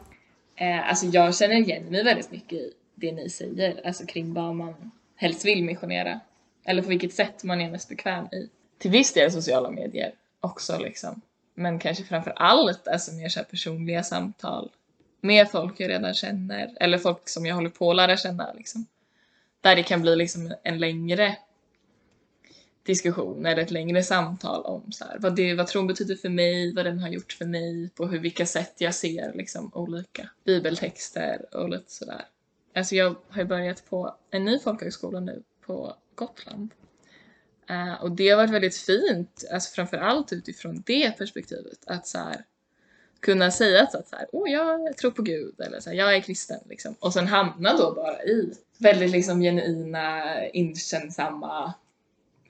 Eh, 0.55 0.89
alltså 0.89 1.05
jag 1.05 1.35
känner 1.35 1.55
igen 1.55 1.83
mig 1.85 2.03
väldigt 2.03 2.31
mycket 2.31 2.59
i 2.59 2.73
det 2.95 3.11
ni 3.11 3.29
säger, 3.29 3.87
alltså 3.87 4.05
kring 4.05 4.33
vad 4.33 4.55
man 4.55 4.91
helst 5.15 5.45
vill 5.45 5.63
missionera. 5.63 6.19
Eller 6.65 6.81
på 6.81 6.89
vilket 6.89 7.13
sätt 7.13 7.43
man 7.43 7.61
är 7.61 7.71
mest 7.71 7.89
bekväm 7.89 8.25
i. 8.25 8.49
Till 8.77 8.91
viss 8.91 9.13
del 9.13 9.31
sociala 9.31 9.71
medier 9.71 10.11
också 10.39 10.79
liksom. 10.79 11.21
Men 11.53 11.79
kanske 11.79 12.03
framför 12.03 12.31
allt 12.31 12.87
alltså 12.87 13.13
mer 13.13 13.29
så 13.29 13.43
personliga 13.43 14.03
samtal 14.03 14.71
med 15.21 15.51
folk 15.51 15.79
jag 15.79 15.89
redan 15.89 16.13
känner 16.13 16.77
eller 16.79 16.97
folk 16.97 17.29
som 17.29 17.45
jag 17.45 17.55
håller 17.55 17.69
på 17.69 17.89
att 17.89 17.95
lära 17.95 18.17
känna 18.17 18.53
liksom. 18.53 18.85
Där 19.61 19.75
det 19.75 19.83
kan 19.83 20.01
bli 20.01 20.15
liksom 20.15 20.53
en 20.63 20.79
längre 20.79 21.37
diskussion 22.87 23.45
eller 23.45 23.61
ett 23.61 23.71
längre 23.71 24.03
samtal 24.03 24.65
om 24.65 24.91
så 24.91 25.05
här, 25.05 25.17
vad, 25.19 25.35
det, 25.35 25.53
vad 25.53 25.67
tron 25.67 25.87
betyder 25.87 26.15
för 26.15 26.29
mig, 26.29 26.73
vad 26.73 26.85
den 26.85 26.99
har 26.99 27.09
gjort 27.09 27.33
för 27.33 27.45
mig, 27.45 27.89
på 27.95 28.05
hur, 28.05 28.19
vilka 28.19 28.45
sätt 28.45 28.73
jag 28.77 28.95
ser 28.95 29.33
liksom, 29.33 29.71
olika 29.73 30.29
bibeltexter 30.45 31.55
och 31.55 31.69
lite 31.69 31.91
sådär. 31.91 32.25
Alltså 32.75 32.95
jag 32.95 33.15
har 33.29 33.41
ju 33.41 33.47
börjat 33.47 33.89
på 33.89 34.15
en 34.31 34.45
ny 34.45 34.59
folkhögskola 34.59 35.19
nu 35.19 35.43
på 35.65 35.95
Gotland. 36.15 36.71
Uh, 37.71 38.03
och 38.03 38.11
det 38.11 38.29
har 38.29 38.37
varit 38.37 38.53
väldigt 38.53 38.77
fint, 38.77 39.43
alltså 39.51 39.75
framför 39.75 39.97
allt 39.97 40.33
utifrån 40.33 40.83
det 40.85 41.17
perspektivet, 41.17 41.79
att 41.87 42.07
så 42.07 42.17
här, 42.17 42.45
kunna 43.19 43.51
säga 43.51 43.83
att, 43.83 43.95
att 43.95 44.07
så 44.07 44.15
här, 44.15 44.27
oh, 44.31 44.51
jag 44.51 44.97
tror 44.97 45.11
på 45.11 45.21
Gud 45.21 45.61
eller 45.61 45.79
så 45.79 45.89
här, 45.89 45.97
jag 45.97 46.15
är 46.15 46.21
kristen 46.21 46.59
liksom. 46.69 46.95
Och 46.99 47.13
sen 47.13 47.27
hamna 47.27 47.77
då 47.77 47.93
bara 47.93 48.23
i 48.23 48.53
väldigt 48.77 49.11
liksom 49.11 49.41
genuina, 49.41 50.45
inkännsamma, 50.47 51.73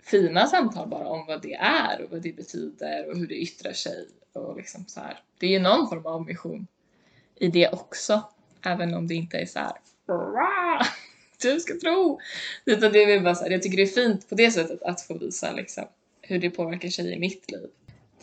fina 0.07 0.47
samtal 0.47 0.87
bara 0.87 1.07
om 1.07 1.25
vad 1.25 1.41
det 1.41 1.53
är 1.53 2.01
och 2.01 2.11
vad 2.11 2.21
det 2.21 2.35
betyder 2.35 3.09
och 3.09 3.17
hur 3.17 3.27
det 3.27 3.35
yttrar 3.35 3.73
sig 3.73 4.07
och 4.33 4.57
liksom 4.57 4.85
så 4.87 4.99
här. 4.99 5.19
Det 5.39 5.45
är 5.45 5.51
ju 5.51 5.59
någon 5.59 5.89
form 5.89 6.05
av 6.05 6.25
mission 6.25 6.67
i 7.35 7.47
det 7.47 7.69
också, 7.69 8.23
även 8.65 8.93
om 8.93 9.07
det 9.07 9.15
inte 9.15 9.37
är 9.37 9.45
så 9.45 9.59
här 9.59 9.77
du 11.41 11.59
ska 11.59 11.79
tro. 11.79 12.19
Utan 12.65 12.91
det 12.91 13.03
är 13.03 13.07
väl 13.07 13.23
bara 13.23 13.35
så 13.35 13.43
här, 13.43 13.51
jag 13.51 13.61
tycker 13.61 13.77
det 13.77 13.83
är 13.83 13.87
fint 13.87 14.29
på 14.29 14.35
det 14.35 14.51
sättet 14.51 14.81
att 14.81 15.01
få 15.01 15.17
visa 15.17 15.51
liksom 15.51 15.83
hur 16.21 16.39
det 16.39 16.49
påverkar 16.49 16.89
sig 16.89 17.13
i 17.13 17.19
mitt 17.19 17.51
liv. 17.51 17.67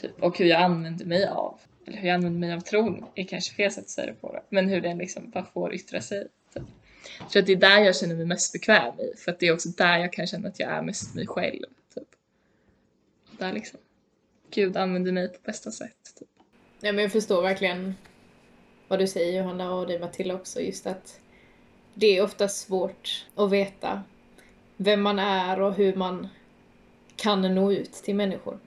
Typ, 0.00 0.23
och 0.23 0.38
hur 0.38 0.47
jag 0.47 0.62
använder 0.62 1.05
mig 1.05 1.26
av, 1.26 1.61
eller 1.87 1.99
hur 1.99 2.09
jag 2.09 2.14
använder 2.14 2.41
mig 2.41 2.53
av 2.57 2.61
tron 2.61 3.05
är 3.14 3.25
kanske 3.25 3.55
fel 3.55 3.73
sätt 3.73 3.85
att 3.85 3.91
säga 3.91 4.07
det 4.07 4.12
på 4.12 4.33
det, 4.33 4.43
men 4.49 4.69
hur 4.69 4.81
den 4.81 4.99
liksom 4.99 5.31
bara 5.31 5.45
får 5.45 5.75
yttra 5.75 6.00
sig. 6.00 6.26
Typ. 6.55 6.62
Jag 7.18 7.30
tror 7.30 7.40
att 7.40 7.46
det 7.46 7.52
är 7.52 7.56
där 7.56 7.78
jag 7.78 7.96
känner 7.96 8.14
mig 8.14 8.26
mest 8.26 8.52
bekväm 8.52 9.00
i, 9.00 9.16
för 9.16 9.32
att 9.32 9.40
det 9.40 9.46
är 9.46 9.52
också 9.52 9.68
där 9.68 9.99
jag 9.99 10.12
kan 10.12 10.26
känna 10.26 10.49
att 10.49 10.61
jag 10.61 10.70
är 10.70 10.82
mest 10.82 11.14
mig 11.14 11.26
själv. 11.26 11.64
Typ. 11.94 12.08
Där 13.38 13.52
liksom, 13.52 13.80
Gud 14.50 14.76
använder 14.76 15.12
mig 15.12 15.28
på 15.28 15.38
bästa 15.44 15.70
sätt. 15.70 16.14
Typ. 16.18 16.28
Ja, 16.80 16.92
men 16.92 17.02
jag 17.02 17.12
förstår 17.12 17.42
verkligen 17.42 17.94
vad 18.88 18.98
du 18.98 19.07
säger 19.07 19.38
Johanna 19.38 19.74
och 19.74 19.87
dig 19.87 19.98
Matilda 19.98 20.35
också, 20.35 20.61
just 20.61 20.87
att 20.87 21.20
det 21.94 22.16
är 22.16 22.22
ofta 22.22 22.48
svårt 22.48 23.26
att 23.35 23.50
veta 23.50 24.02
vem 24.76 25.02
man 25.02 25.18
är 25.18 25.61
och 25.61 25.74
hur 25.74 25.94
man 25.94 26.29
kan 27.16 27.55
nå 27.55 27.72
ut 27.72 27.92
till 27.92 28.14
människor. 28.14 28.59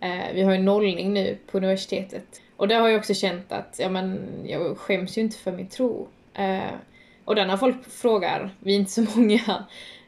Eh, 0.00 0.32
vi 0.34 0.42
har 0.42 0.52
ju 0.52 0.58
nollning 0.58 1.14
nu 1.14 1.38
på 1.46 1.58
universitetet 1.58 2.40
och 2.56 2.68
där 2.68 2.80
har 2.80 2.88
jag 2.88 2.98
också 2.98 3.14
känt 3.14 3.52
att 3.52 3.76
ja, 3.78 3.88
men, 3.88 4.28
jag 4.44 4.78
skäms 4.78 5.18
ju 5.18 5.22
inte 5.22 5.36
för 5.36 5.52
min 5.52 5.68
tro. 5.68 6.08
Eh, 6.34 6.74
och 7.24 7.34
där 7.34 7.46
när 7.46 7.56
folk 7.56 7.90
frågar, 7.90 8.50
vi 8.58 8.74
är 8.74 8.78
inte 8.78 8.90
så 8.90 9.02
många 9.16 9.64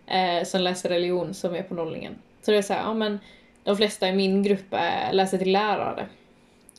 eh, 0.06 0.44
som 0.44 0.60
läser 0.60 0.88
religion 0.88 1.34
som 1.34 1.54
är 1.54 1.62
på 1.62 1.74
nollningen, 1.74 2.14
så 2.42 2.50
det 2.50 2.56
är 2.56 2.62
så 2.62 2.72
här, 2.72 2.82
ja 2.82 2.94
men 2.94 3.18
de 3.64 3.76
flesta 3.76 4.08
i 4.08 4.12
min 4.12 4.42
grupp 4.42 4.66
är, 4.70 5.12
läser 5.12 5.38
till 5.38 5.52
lärare. 5.52 6.06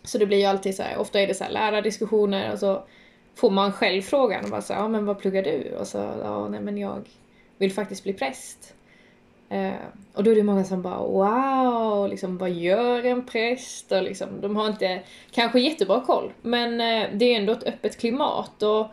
Så 0.03 0.17
det 0.17 0.25
blir 0.25 0.37
ju 0.37 0.45
alltid 0.45 0.75
så 0.75 0.83
här, 0.83 0.97
ofta 0.97 1.19
är 1.19 1.27
det 1.27 1.33
så 1.33 1.43
här 1.43 1.51
lärardiskussioner 1.51 2.51
och 2.53 2.59
så 2.59 2.83
får 3.35 3.49
man 3.49 3.71
själv 3.71 4.01
frågan 4.01 4.43
och 4.43 4.49
bara 4.49 4.61
så, 4.61 4.73
ja 4.73 4.87
men 4.87 5.05
vad 5.05 5.19
pluggar 5.19 5.43
du? 5.43 5.75
Och 5.79 5.87
så, 5.87 5.97
ja 6.23 6.47
nej 6.47 6.61
men 6.61 6.77
jag 6.77 7.07
vill 7.57 7.71
faktiskt 7.71 8.03
bli 8.03 8.13
präst. 8.13 8.73
Eh, 9.49 9.73
och 10.13 10.23
då 10.23 10.31
är 10.31 10.35
det 10.35 10.43
många 10.43 10.63
som 10.63 10.81
bara 10.81 10.97
wow, 10.97 12.09
liksom 12.09 12.37
vad 12.37 12.49
gör 12.49 13.05
en 13.05 13.25
präst? 13.25 13.91
Och 13.91 14.03
liksom, 14.03 14.41
de 14.41 14.55
har 14.55 14.67
inte 14.67 15.01
kanske 15.31 15.59
jättebra 15.59 16.01
koll, 16.01 16.33
men 16.41 16.81
eh, 16.81 17.09
det 17.13 17.25
är 17.25 17.39
ändå 17.39 17.53
ett 17.53 17.63
öppet 17.63 17.99
klimat 17.99 18.63
och 18.63 18.87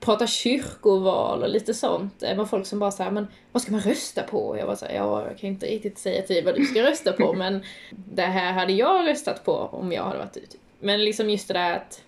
Prata 0.00 0.26
kyrkoval 0.26 1.42
och 1.42 1.48
lite 1.48 1.74
sånt. 1.74 2.20
Det 2.20 2.34
var 2.34 2.44
folk 2.44 2.66
som 2.66 2.78
bara 2.78 2.90
säger 2.90 3.10
men 3.10 3.26
vad 3.52 3.62
ska 3.62 3.72
man 3.72 3.80
rösta 3.80 4.22
på? 4.22 4.56
Jag 4.58 4.66
var 4.66 4.76
såhär, 4.76 4.94
ja, 4.94 5.26
jag 5.26 5.38
kan 5.38 5.50
inte 5.50 5.66
riktigt 5.66 5.98
säga 5.98 6.22
till 6.22 6.34
dig 6.34 6.44
vad 6.44 6.54
du 6.54 6.64
ska 6.64 6.82
rösta 6.82 7.12
på, 7.12 7.32
men 7.32 7.62
det 7.90 8.22
här 8.22 8.52
hade 8.52 8.72
jag 8.72 9.08
röstat 9.08 9.44
på 9.44 9.52
om 9.52 9.92
jag 9.92 10.04
hade 10.04 10.18
varit 10.18 10.36
ute. 10.36 10.56
Men 10.78 11.04
liksom 11.04 11.30
just 11.30 11.48
det 11.48 11.54
där 11.54 11.76
att 11.76 12.02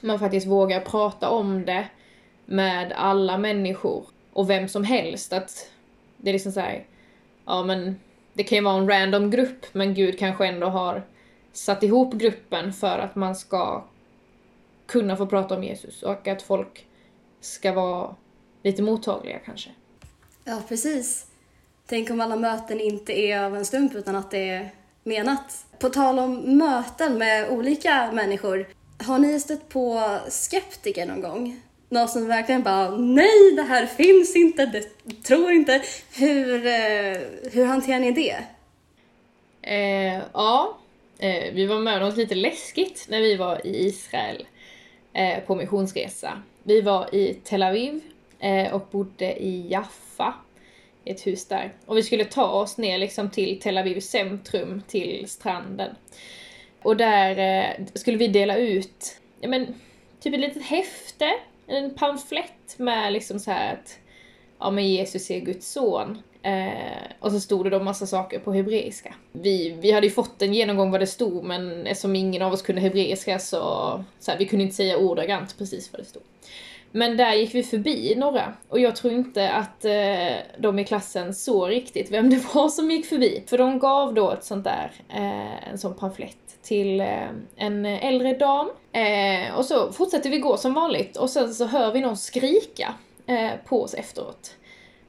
man 0.00 0.18
faktiskt 0.18 0.46
vågar 0.46 0.80
prata 0.80 1.28
om 1.28 1.64
det 1.64 1.88
med 2.44 2.92
alla 2.92 3.38
människor 3.38 4.04
och 4.32 4.50
vem 4.50 4.68
som 4.68 4.84
helst. 4.84 5.32
Att 5.32 5.70
det 6.16 6.30
är 6.30 6.32
liksom 6.32 6.52
såhär, 6.52 6.84
ja 7.44 7.62
men 7.62 7.96
det 8.32 8.44
kan 8.44 8.58
ju 8.58 8.64
vara 8.64 8.76
en 8.76 8.88
random 8.88 9.30
grupp 9.30 9.66
men 9.72 9.94
Gud 9.94 10.18
kanske 10.18 10.46
ändå 10.46 10.66
har 10.66 11.02
satt 11.52 11.82
ihop 11.82 12.14
gruppen 12.14 12.72
för 12.72 12.98
att 12.98 13.14
man 13.14 13.36
ska 13.36 13.84
kunna 14.86 15.16
få 15.16 15.26
prata 15.26 15.56
om 15.56 15.64
Jesus 15.64 16.02
och 16.02 16.28
att 16.28 16.42
folk 16.42 16.86
ska 17.40 17.72
vara 17.72 18.14
lite 18.62 18.82
mottagliga 18.82 19.38
kanske. 19.38 19.70
Ja, 20.44 20.62
precis. 20.68 21.26
Tänk 21.86 22.10
om 22.10 22.20
alla 22.20 22.36
möten 22.36 22.80
inte 22.80 23.20
är 23.20 23.40
av 23.40 23.56
en 23.56 23.64
slump 23.64 23.94
utan 23.94 24.16
att 24.16 24.30
det 24.30 24.48
är 24.48 24.70
menat. 25.04 25.66
På 25.78 25.88
tal 25.88 26.18
om 26.18 26.58
möten 26.58 27.18
med 27.18 27.50
olika 27.50 28.12
människor, 28.12 28.68
har 28.98 29.18
ni 29.18 29.40
stött 29.40 29.68
på 29.68 30.18
skeptiker 30.28 31.06
någon 31.06 31.20
gång? 31.20 31.60
Någon 31.88 32.08
som 32.08 32.26
verkligen 32.26 32.62
bara 32.62 32.96
nej, 32.96 33.52
det 33.56 33.62
här 33.62 33.86
finns 33.86 34.36
inte, 34.36 34.66
det 34.66 34.82
tror 35.22 35.50
inte. 35.50 35.82
Hur, 36.16 36.66
eh, 36.66 37.18
hur 37.52 37.64
hanterar 37.66 38.00
ni 38.00 38.12
det? 38.12 38.36
Eh, 39.62 40.22
ja, 40.32 40.78
eh, 41.18 41.54
vi 41.54 41.66
var 41.66 41.78
med 41.78 42.02
om 42.02 42.08
något 42.08 42.16
lite 42.16 42.34
läskigt 42.34 43.06
när 43.08 43.20
vi 43.20 43.36
var 43.36 43.66
i 43.66 43.86
Israel 43.86 44.46
Eh, 45.16 45.40
på 45.40 45.54
missionsresa. 45.54 46.42
Vi 46.62 46.80
var 46.80 47.14
i 47.14 47.34
Tel 47.34 47.62
Aviv 47.62 48.00
eh, 48.38 48.74
och 48.74 48.86
bodde 48.90 49.42
i 49.42 49.66
Jaffa, 49.70 50.34
i 51.04 51.10
ett 51.10 51.26
hus 51.26 51.48
där. 51.48 51.72
Och 51.86 51.96
vi 51.96 52.02
skulle 52.02 52.24
ta 52.24 52.46
oss 52.46 52.78
ner 52.78 52.98
liksom 52.98 53.30
till 53.30 53.60
Tel 53.60 53.78
Aviv 53.78 54.00
centrum, 54.00 54.82
till 54.86 55.28
stranden. 55.28 55.94
Och 56.82 56.96
där 56.96 57.38
eh, 57.38 57.86
skulle 57.94 58.16
vi 58.16 58.28
dela 58.28 58.56
ut, 58.56 59.20
ja 59.40 59.48
men, 59.48 59.74
typ 60.20 60.34
ett 60.34 60.40
litet 60.40 60.62
häfte, 60.62 61.32
en 61.66 61.94
pamflett 61.94 62.78
med 62.78 63.12
liksom 63.12 63.40
så 63.40 63.50
här 63.50 63.72
att 63.72 63.98
ja 64.58 64.70
men 64.70 64.88
Jesus 64.88 65.30
är 65.30 65.40
Guds 65.40 65.72
son. 65.72 66.18
Eh, 66.42 67.12
och 67.20 67.32
så 67.32 67.40
stod 67.40 67.66
det 67.66 67.70
då 67.70 67.80
massa 67.80 68.06
saker 68.06 68.38
på 68.38 68.52
hebreiska. 68.52 69.14
Vi, 69.32 69.76
vi 69.80 69.92
hade 69.92 70.06
ju 70.06 70.12
fått 70.12 70.42
en 70.42 70.54
genomgång 70.54 70.90
vad 70.90 71.00
det 71.00 71.06
stod 71.06 71.44
men 71.44 71.86
eftersom 71.86 72.16
ingen 72.16 72.42
av 72.42 72.52
oss 72.52 72.62
kunde 72.62 72.80
hebreiska 72.80 73.38
så, 73.38 73.58
så 74.20 74.30
här, 74.30 74.38
vi 74.38 74.46
kunde 74.46 74.62
inte 74.62 74.76
säga 74.76 74.98
ordagrant 74.98 75.58
precis 75.58 75.92
vad 75.92 76.00
det 76.00 76.04
stod. 76.04 76.22
Men 76.90 77.16
där 77.16 77.34
gick 77.34 77.54
vi 77.54 77.62
förbi 77.62 78.14
några 78.16 78.52
och 78.68 78.80
jag 78.80 78.96
tror 78.96 79.12
inte 79.12 79.50
att 79.50 79.84
eh, 79.84 80.36
de 80.58 80.78
i 80.78 80.84
klassen 80.84 81.34
såg 81.34 81.70
riktigt 81.70 82.10
vem 82.10 82.30
det 82.30 82.54
var 82.54 82.68
som 82.68 82.90
gick 82.90 83.06
förbi. 83.06 83.42
För 83.46 83.58
de 83.58 83.78
gav 83.78 84.14
då 84.14 84.30
ett 84.30 84.44
sånt 84.44 84.64
där, 84.64 84.92
eh, 85.08 85.68
en 85.70 85.78
sån 85.78 85.94
pamflett 85.94 86.62
till 86.62 87.00
eh, 87.00 87.28
en 87.56 87.86
äldre 87.86 88.34
dam. 88.34 88.70
Eh, 88.92 89.54
och 89.56 89.64
så 89.64 89.92
fortsätter 89.92 90.30
vi 90.30 90.38
gå 90.38 90.56
som 90.56 90.74
vanligt 90.74 91.16
och 91.16 91.30
sen 91.30 91.54
så 91.54 91.64
hör 91.66 91.92
vi 91.92 92.00
någon 92.00 92.16
skrika 92.16 92.94
eh, 93.26 93.50
på 93.64 93.82
oss 93.82 93.94
efteråt. 93.94 94.56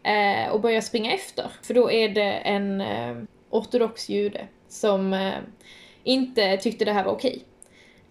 Eh, 0.04 0.52
och 0.52 0.62
börjar 0.62 0.82
springa 0.82 1.14
efter. 1.14 1.52
För 1.62 1.74
då 1.74 1.92
är 1.92 2.10
det 2.10 2.32
en 2.34 2.82
eh, 2.82 3.16
ortodox 3.50 4.10
jude 4.10 4.48
som 4.68 5.14
eh, 5.14 5.34
inte 6.04 6.58
tyckte 6.58 6.86
det 6.86 6.94
här 6.94 7.04
var 7.04 7.12
okej. 7.12 7.44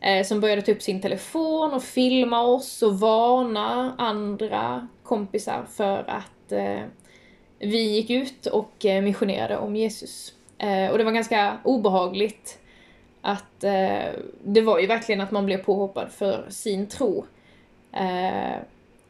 Eh, 0.01 0.25
som 0.25 0.41
började 0.41 0.63
ta 0.63 0.73
upp 0.73 0.83
sin 0.83 1.01
telefon 1.01 1.75
och 1.75 1.83
filma 1.83 2.43
oss 2.43 2.83
och 2.83 3.01
varna 3.01 3.95
andra 3.99 4.89
kompisar 5.03 5.65
för 5.71 6.11
att 6.11 6.53
eh, 6.53 6.83
vi 7.59 7.83
gick 7.83 8.11
ut 8.11 8.47
och 8.47 8.73
missionerade 9.03 9.59
om 9.59 9.77
Jesus. 9.77 10.33
Och 10.93 10.99
det 10.99 11.05
var 11.05 11.13
ganska 11.13 11.59
obehagligt 11.65 12.59
att 13.27 13.65
eh, 13.65 14.13
det 14.45 14.61
var 14.61 14.79
ju 14.79 14.87
verkligen 14.87 15.21
att 15.21 15.31
man 15.31 15.47
blev 15.47 15.59
påhoppad 15.59 16.13
för 16.13 16.47
sin 16.51 16.87
tro. 16.87 17.27
Eh, 17.93 18.46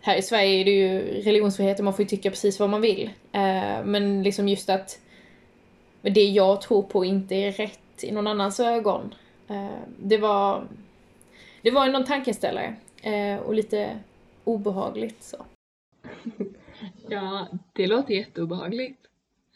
här 0.07 0.17
i 0.17 0.23
Sverige 0.23 0.61
är 0.61 0.65
det 0.65 0.71
ju 0.71 1.23
religionsfrihet 1.23 1.79
och 1.79 1.85
man 1.85 1.95
får 1.95 2.03
ju 2.03 2.09
tycka 2.09 2.31
precis 2.31 2.61
vad 2.61 2.71
man 2.71 2.81
vill. 2.81 3.11
Eh, 3.33 3.85
men 3.85 4.23
liksom 4.23 4.49
just 4.49 4.71
att 4.71 5.01
det 6.03 6.25
jag 6.25 6.61
tror 6.61 6.83
på 6.83 7.05
inte 7.05 7.35
är 7.35 7.53
rätt 7.53 8.05
i 8.05 8.13
någon 8.13 8.27
annans 8.27 8.61
ögon. 8.61 9.15
Eh, 9.49 9.79
det 9.99 10.19
var, 10.19 10.69
det 11.63 11.71
var 11.71 11.87
någon 11.87 12.05
tankeställare 12.05 12.77
eh, 13.03 13.37
och 13.37 13.55
lite 13.55 13.99
obehagligt 14.45 15.23
så. 15.23 15.47
Ja, 17.09 17.47
det 17.73 17.87
låter 17.87 18.15
jätteobehagligt. 18.15 19.01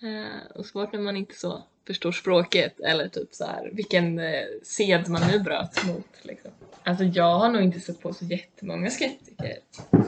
Eh, 0.02 0.56
och 0.56 0.66
svårt 0.66 0.92
när 0.92 1.00
man 1.00 1.16
inte 1.16 1.34
så 1.34 1.62
förstår 1.86 2.12
språket 2.12 2.80
eller 2.80 3.08
typ 3.08 3.34
så 3.34 3.44
här 3.44 3.70
vilken 3.72 4.18
eh, 4.18 4.44
sed 4.62 5.08
man 5.08 5.22
nu 5.32 5.38
bröt 5.38 5.86
mot. 5.86 6.08
Liksom. 6.22 6.50
Alltså 6.90 7.04
jag 7.04 7.38
har 7.38 7.48
nog 7.48 7.62
inte 7.62 7.80
sett 7.80 8.00
på 8.00 8.12
så 8.12 8.24
jättemånga 8.24 8.90
skeptiker 8.90 9.58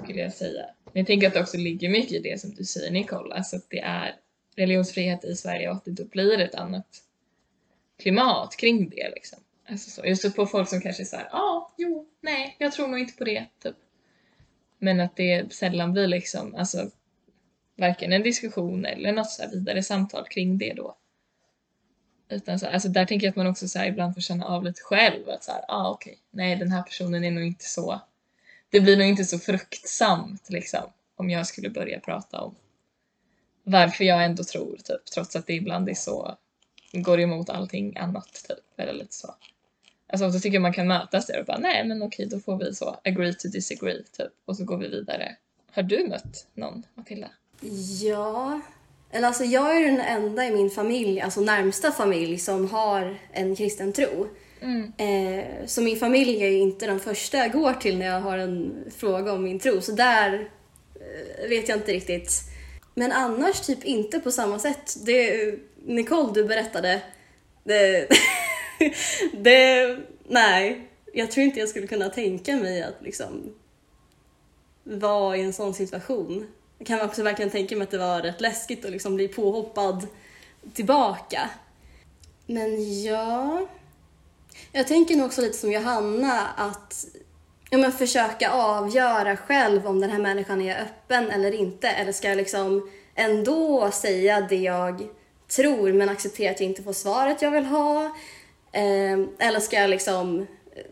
skulle 0.03 0.21
jag 0.21 0.33
säga. 0.33 0.65
Men 0.85 0.93
jag 1.01 1.07
tänker 1.07 1.27
att 1.27 1.35
det 1.35 1.41
också 1.41 1.57
ligger 1.57 1.89
mycket 1.89 2.13
i 2.13 2.19
det 2.19 2.41
som 2.41 2.55
du 2.55 2.65
säger 2.65 2.91
Nicole, 2.91 3.35
alltså 3.35 3.57
att 3.57 3.71
det 3.71 3.79
är 3.79 4.17
religionsfrihet 4.57 5.25
i 5.25 5.35
Sverige 5.35 5.69
och 5.71 5.77
att 5.77 5.85
det 5.85 5.91
då 5.91 6.05
blir 6.05 6.41
ett 6.41 6.55
annat 6.55 6.87
klimat 7.99 8.57
kring 8.57 8.89
det 8.89 9.11
liksom. 9.15 9.39
Alltså 9.69 9.91
så. 9.91 10.07
Just 10.07 10.37
på 10.37 10.47
folk 10.47 10.69
som 10.69 10.81
kanske 10.81 11.03
är 11.03 11.05
såhär, 11.05 11.29
ja, 11.33 11.39
ah, 11.39 11.75
jo, 11.79 12.09
nej, 12.21 12.57
jag 12.59 12.73
tror 12.73 12.89
nog 12.89 12.99
inte 12.99 13.17
på 13.19 13.25
det, 13.25 13.47
typ. 13.63 13.77
Men 14.79 15.01
att 15.01 15.17
det 15.17 15.53
sällan 15.53 15.93
blir 15.93 16.07
liksom, 16.07 16.55
alltså 16.55 16.91
varken 17.77 18.13
en 18.13 18.23
diskussion 18.23 18.85
eller 18.85 19.13
något 19.13 19.31
så 19.31 19.49
vidare 19.53 19.83
samtal 19.83 20.27
kring 20.29 20.59
det 20.59 20.75
då. 20.75 20.97
Utan 22.33 22.59
så, 22.59 22.67
alltså 22.67 22.89
där 22.89 23.05
tänker 23.05 23.27
jag 23.27 23.31
att 23.31 23.37
man 23.37 23.47
också 23.47 23.69
så 23.69 23.79
här, 23.79 23.87
ibland 23.87 24.15
får 24.15 24.21
känna 24.21 24.45
av 24.45 24.65
lite 24.65 24.81
själv 24.83 25.29
att 25.29 25.45
så 25.45 25.53
här, 25.53 25.65
ah, 25.69 25.91
okej, 25.91 26.11
okay, 26.11 26.21
nej 26.31 26.57
den 26.57 26.73
här 26.73 26.83
personen 26.83 27.25
är 27.25 27.31
nog 27.31 27.45
inte 27.45 27.65
så, 27.65 28.01
det 28.71 28.81
blir 28.81 28.97
nog 28.97 29.07
inte 29.07 29.25
så 29.25 29.39
fruktsamt 29.39 30.51
liksom 30.51 30.83
om 31.17 31.31
jag 31.31 31.47
skulle 31.47 31.71
börja 31.71 32.01
prata 32.01 32.41
om 32.41 32.55
varför 33.65 34.05
jag 34.05 34.25
ändå 34.25 34.45
tror 34.45 34.77
typ, 34.77 35.05
trots 35.15 35.37
att 35.37 35.47
det 35.47 35.55
ibland 35.55 35.89
är 35.89 35.95
så, 35.95 36.37
går 36.93 37.21
emot 37.21 37.51
allting 37.51 37.97
annat 37.97 38.45
typ, 38.49 38.81
eller 38.81 38.93
lite 38.93 39.15
så. 39.15 39.35
Alltså 40.07 40.29
då 40.29 40.39
tycker 40.39 40.55
jag 40.55 40.63
man 40.63 40.73
kan 40.73 40.87
mötas 40.87 41.27
där 41.27 41.41
och 41.41 41.47
bara, 41.47 41.59
nej 41.59 41.85
men 41.85 42.03
okej 42.03 42.27
då 42.27 42.41
får 42.41 42.57
vi 42.57 42.75
så 42.75 43.01
agree 43.05 43.35
to 43.35 43.49
disagree 43.49 44.03
typ, 44.13 44.33
och 44.45 44.57
så 44.57 44.65
går 44.65 44.79
vi 44.79 44.89
vidare. 44.89 45.37
Har 45.73 45.83
du 45.83 46.09
mött 46.09 46.47
någon, 46.55 46.87
Matilda? 46.95 47.31
Ja, 48.01 48.61
eller 49.13 49.29
alltså 49.29 49.45
jag 49.45 49.77
är 49.77 49.81
den 49.81 50.01
enda 50.01 50.47
i 50.47 50.51
min 50.51 50.71
familj, 50.71 51.21
alltså 51.21 51.41
närmsta 51.41 51.93
familj, 51.93 52.39
som 52.39 52.71
har 52.71 53.19
en 53.33 53.57
kristen 53.57 53.93
tro. 53.93 54.29
Mm. 54.61 54.93
Eh, 54.97 55.45
så 55.67 55.83
min 55.83 55.97
familj 55.97 56.43
är 56.43 56.51
inte 56.51 56.87
den 56.87 57.01
första 57.01 57.37
jag 57.37 57.53
går 57.53 57.73
till 57.73 57.99
när 57.99 58.07
jag 58.07 58.21
har 58.21 58.39
en 58.39 58.85
fråga 58.97 59.33
om 59.33 59.45
min 59.45 59.59
tro. 59.59 59.81
Så 59.81 59.93
där 59.93 60.49
eh, 60.95 61.49
vet 61.49 61.69
jag 61.69 61.79
inte 61.79 61.93
riktigt. 61.93 62.33
Men 62.95 63.13
annars 63.13 63.61
typ 63.61 63.85
inte 63.85 64.21
på 64.21 64.31
samma 64.31 64.59
sätt. 64.59 64.97
Det, 65.07 65.55
Nicole, 65.85 66.33
du 66.35 66.45
berättade. 66.45 67.03
Det, 67.65 68.09
det, 69.33 69.99
nej, 70.29 70.89
jag 71.13 71.31
tror 71.31 71.45
inte 71.45 71.61
jag 71.61 71.69
skulle 71.69 71.87
kunna 71.87 72.09
tänka 72.09 72.57
mig 72.57 72.83
att 72.83 73.03
liksom 73.03 73.55
vara 74.85 75.37
i 75.37 75.41
en 75.41 75.53
sån 75.53 75.75
situation. 75.75 76.47
Jag 76.83 76.87
kan 76.87 77.01
också 77.01 77.23
verkligen 77.23 77.51
tänka 77.51 77.77
mig 77.77 77.85
att 77.85 77.91
det 77.91 77.99
var 77.99 78.23
rätt 78.23 78.41
läskigt 78.41 78.85
att 78.85 78.91
liksom 78.91 79.17
bli 79.17 79.29
påhoppad 79.29 80.07
tillbaka. 80.75 81.51
Men 82.47 83.03
ja... 83.03 83.67
Jag 84.73 84.89
tänker 84.89 85.17
nog 85.17 85.27
också 85.27 85.41
lite 85.41 85.59
som 85.59 85.73
Johanna 85.73 86.49
att 86.57 87.07
ja, 87.71 87.79
men 87.79 87.93
försöka 87.93 88.51
avgöra 88.51 89.37
själv 89.37 89.87
om 89.87 90.01
den 90.01 90.11
här 90.11 90.19
människan 90.19 90.61
är 90.61 90.83
öppen 90.83 91.31
eller 91.31 91.55
inte. 91.55 91.89
Eller 91.89 92.13
ska 92.13 92.29
jag 92.29 92.37
liksom 92.37 92.91
ändå 93.15 93.91
säga 93.91 94.41
det 94.41 94.57
jag 94.57 95.09
tror 95.57 95.93
men 95.93 96.09
acceptera 96.09 96.51
att 96.51 96.61
jag 96.61 96.69
inte 96.69 96.83
får 96.83 96.93
svaret 96.93 97.43
jag 97.43 97.51
vill 97.51 97.65
ha? 97.67 98.05
Eh, 98.73 99.21
eller 99.39 99.61
ska 99.61 99.77
jag 99.77 99.91
liksom 99.91 100.47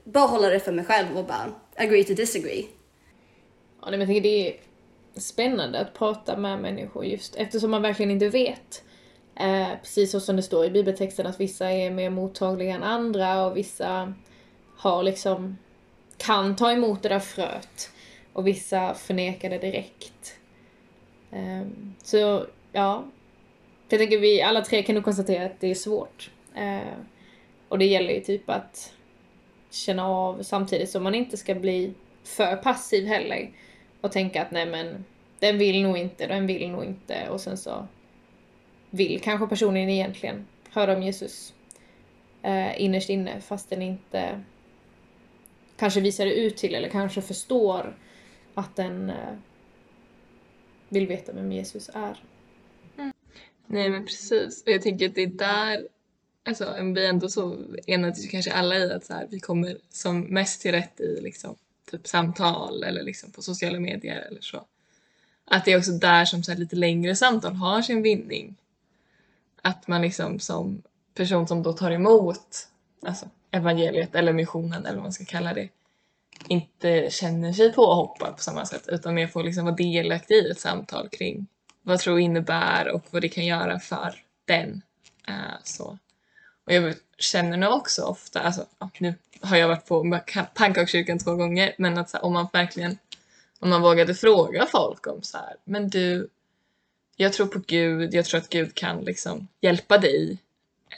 bara 0.04 0.26
hålla 0.26 0.48
det 0.48 0.60
för 0.60 0.72
mig 0.72 0.84
själv 0.84 1.18
och 1.18 1.24
bara 1.24 1.52
agree 1.76 2.04
to 2.04 2.14
disagree? 2.14 2.66
Ja, 3.82 3.90
men 3.90 4.00
jag 4.00 4.08
tänker 4.08 4.22
det 4.22 4.48
är 4.48 4.69
spännande 5.16 5.80
att 5.80 5.94
prata 5.94 6.36
med 6.36 6.58
människor 6.58 7.04
just 7.04 7.36
eftersom 7.36 7.70
man 7.70 7.82
verkligen 7.82 8.10
inte 8.10 8.28
vet. 8.28 8.84
Eh, 9.34 9.68
precis 9.82 10.10
så 10.10 10.20
som 10.20 10.36
det 10.36 10.42
står 10.42 10.64
i 10.64 10.70
bibeltexten 10.70 11.26
att 11.26 11.40
vissa 11.40 11.70
är 11.72 11.90
mer 11.90 12.10
mottagliga 12.10 12.74
än 12.74 12.82
andra 12.82 13.46
och 13.46 13.56
vissa 13.56 14.14
har 14.76 15.02
liksom 15.02 15.58
kan 16.16 16.56
ta 16.56 16.72
emot 16.72 17.02
det 17.02 17.08
där 17.08 17.18
fröet 17.18 17.90
och 18.32 18.46
vissa 18.46 18.94
förnekar 18.94 19.50
det 19.50 19.58
direkt. 19.58 20.38
Eh, 21.30 21.66
så 22.02 22.46
ja, 22.72 23.04
jag 23.88 23.98
tänker 23.98 24.18
vi 24.18 24.42
alla 24.42 24.60
tre 24.60 24.82
kan 24.82 24.94
nog 24.94 25.04
konstatera 25.04 25.46
att 25.46 25.60
det 25.60 25.70
är 25.70 25.74
svårt. 25.74 26.30
Eh, 26.54 26.98
och 27.68 27.78
det 27.78 27.86
gäller 27.86 28.14
ju 28.14 28.20
typ 28.20 28.50
att 28.50 28.92
känna 29.70 30.06
av 30.06 30.42
samtidigt 30.42 30.90
som 30.90 31.02
man 31.02 31.14
inte 31.14 31.36
ska 31.36 31.54
bli 31.54 31.94
för 32.24 32.56
passiv 32.56 33.06
heller 33.06 33.50
och 34.00 34.12
tänka 34.12 34.42
att 34.42 34.50
nej 34.50 34.66
men 34.66 35.04
den 35.38 35.58
vill 35.58 35.82
nog 35.82 35.98
inte, 35.98 36.26
den 36.26 36.46
vill 36.46 36.70
nog 36.70 36.84
inte 36.84 37.28
och 37.28 37.40
sen 37.40 37.56
så 37.56 37.86
vill 38.90 39.20
kanske 39.20 39.46
personen 39.46 39.88
egentligen 39.88 40.46
höra 40.70 40.96
om 40.96 41.02
Jesus 41.02 41.54
eh, 42.42 42.82
innerst 42.82 43.10
inne 43.10 43.40
fast 43.40 43.70
den 43.70 43.82
inte 43.82 44.40
kanske 45.76 46.00
visar 46.00 46.26
det 46.26 46.34
ut 46.34 46.56
till 46.56 46.74
eller 46.74 46.88
kanske 46.88 47.22
förstår 47.22 47.96
att 48.54 48.76
den 48.76 49.10
eh, 49.10 49.34
vill 50.88 51.06
veta 51.06 51.32
vem 51.32 51.52
Jesus 51.52 51.90
är. 51.94 52.24
Mm. 52.98 53.12
Nej 53.66 53.90
men 53.90 54.06
precis, 54.06 54.62
och 54.62 54.72
jag 54.72 54.82
tänker 54.82 55.08
att 55.08 55.14
det 55.14 55.22
är 55.22 55.26
där 55.26 55.88
alltså, 56.44 56.92
vi 56.94 57.04
är 57.04 57.08
ändå 57.08 57.28
så 57.28 57.58
enade 57.86 58.14
kanske 58.30 58.52
alla 58.52 58.78
i 58.78 58.92
att 58.92 59.04
så 59.04 59.14
här, 59.14 59.26
vi 59.30 59.40
kommer 59.40 59.76
som 59.90 60.20
mest 60.20 60.62
till 60.62 60.72
rätt 60.72 61.00
i 61.00 61.20
liksom, 61.20 61.56
typ 61.90 62.06
samtal 62.06 62.82
eller 62.82 63.02
liksom 63.02 63.30
på 63.30 63.42
sociala 63.42 63.80
medier 63.80 64.20
eller 64.20 64.40
så 64.40 64.64
att 65.44 65.64
det 65.64 65.72
är 65.72 65.78
också 65.78 65.92
där 65.92 66.24
som 66.24 66.42
så 66.42 66.54
lite 66.54 66.76
längre 66.76 67.16
samtal 67.16 67.54
har 67.54 67.82
sin 67.82 68.02
vinning. 68.02 68.56
Att 69.62 69.88
man 69.88 70.02
liksom 70.02 70.38
som 70.38 70.82
person 71.14 71.48
som 71.48 71.62
då 71.62 71.72
tar 71.72 71.90
emot 71.90 72.68
alltså, 73.06 73.26
evangeliet 73.50 74.14
eller 74.14 74.32
missionen 74.32 74.86
eller 74.86 74.94
vad 74.94 75.02
man 75.02 75.12
ska 75.12 75.24
kalla 75.24 75.54
det 75.54 75.68
inte 76.48 77.10
känner 77.10 77.52
sig 77.52 77.72
påhoppad 77.72 78.36
på 78.36 78.42
samma 78.42 78.66
sätt 78.66 78.88
utan 78.88 79.14
mer 79.14 79.26
får 79.26 79.42
liksom 79.42 79.64
vara 79.64 79.74
delaktig 79.74 80.34
i 80.34 80.50
ett 80.50 80.60
samtal 80.60 81.08
kring 81.08 81.46
vad 81.82 82.00
tro 82.00 82.18
innebär 82.18 82.88
och 82.88 83.04
vad 83.10 83.22
det 83.22 83.28
kan 83.28 83.46
göra 83.46 83.78
för 83.78 84.14
den. 84.44 84.82
Uh, 85.28 85.56
så. 85.64 85.98
Och 86.70 86.76
jag 86.76 86.94
känner 87.18 87.56
nog 87.56 87.72
också 87.72 88.02
ofta, 88.02 88.40
alltså, 88.40 88.66
nu 88.98 89.14
har 89.40 89.56
jag 89.56 89.68
varit 89.68 89.86
på 89.86 90.20
pannkakskyrkan 90.54 91.18
två 91.18 91.34
gånger, 91.34 91.74
men 91.78 91.98
att 91.98 92.10
så 92.10 92.16
här, 92.16 92.24
om 92.24 92.32
man 92.32 92.46
verkligen 92.52 92.98
om 93.58 93.70
man 93.70 93.82
vågade 93.82 94.14
fråga 94.14 94.66
folk 94.66 95.06
om 95.06 95.22
så 95.22 95.38
här, 95.38 95.56
men 95.64 95.88
du, 95.88 96.28
jag 97.16 97.32
tror 97.32 97.46
på 97.46 97.60
Gud, 97.66 98.14
jag 98.14 98.24
tror 98.24 98.40
att 98.40 98.48
Gud 98.48 98.74
kan 98.74 99.00
liksom 99.00 99.48
hjälpa 99.60 99.98
dig 99.98 100.38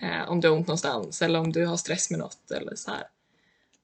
eh, 0.01 0.31
om 0.31 0.41
du 0.41 0.49
har 0.49 0.57
ont 0.57 0.67
någonstans 0.67 1.23
eller 1.23 1.41
om 1.41 1.53
du 1.53 1.67
har 1.67 1.77
stress 1.77 2.11
med 2.11 2.21
något 2.21 2.51
eller 2.51 2.75
så 2.75 2.91
här. 2.91 3.05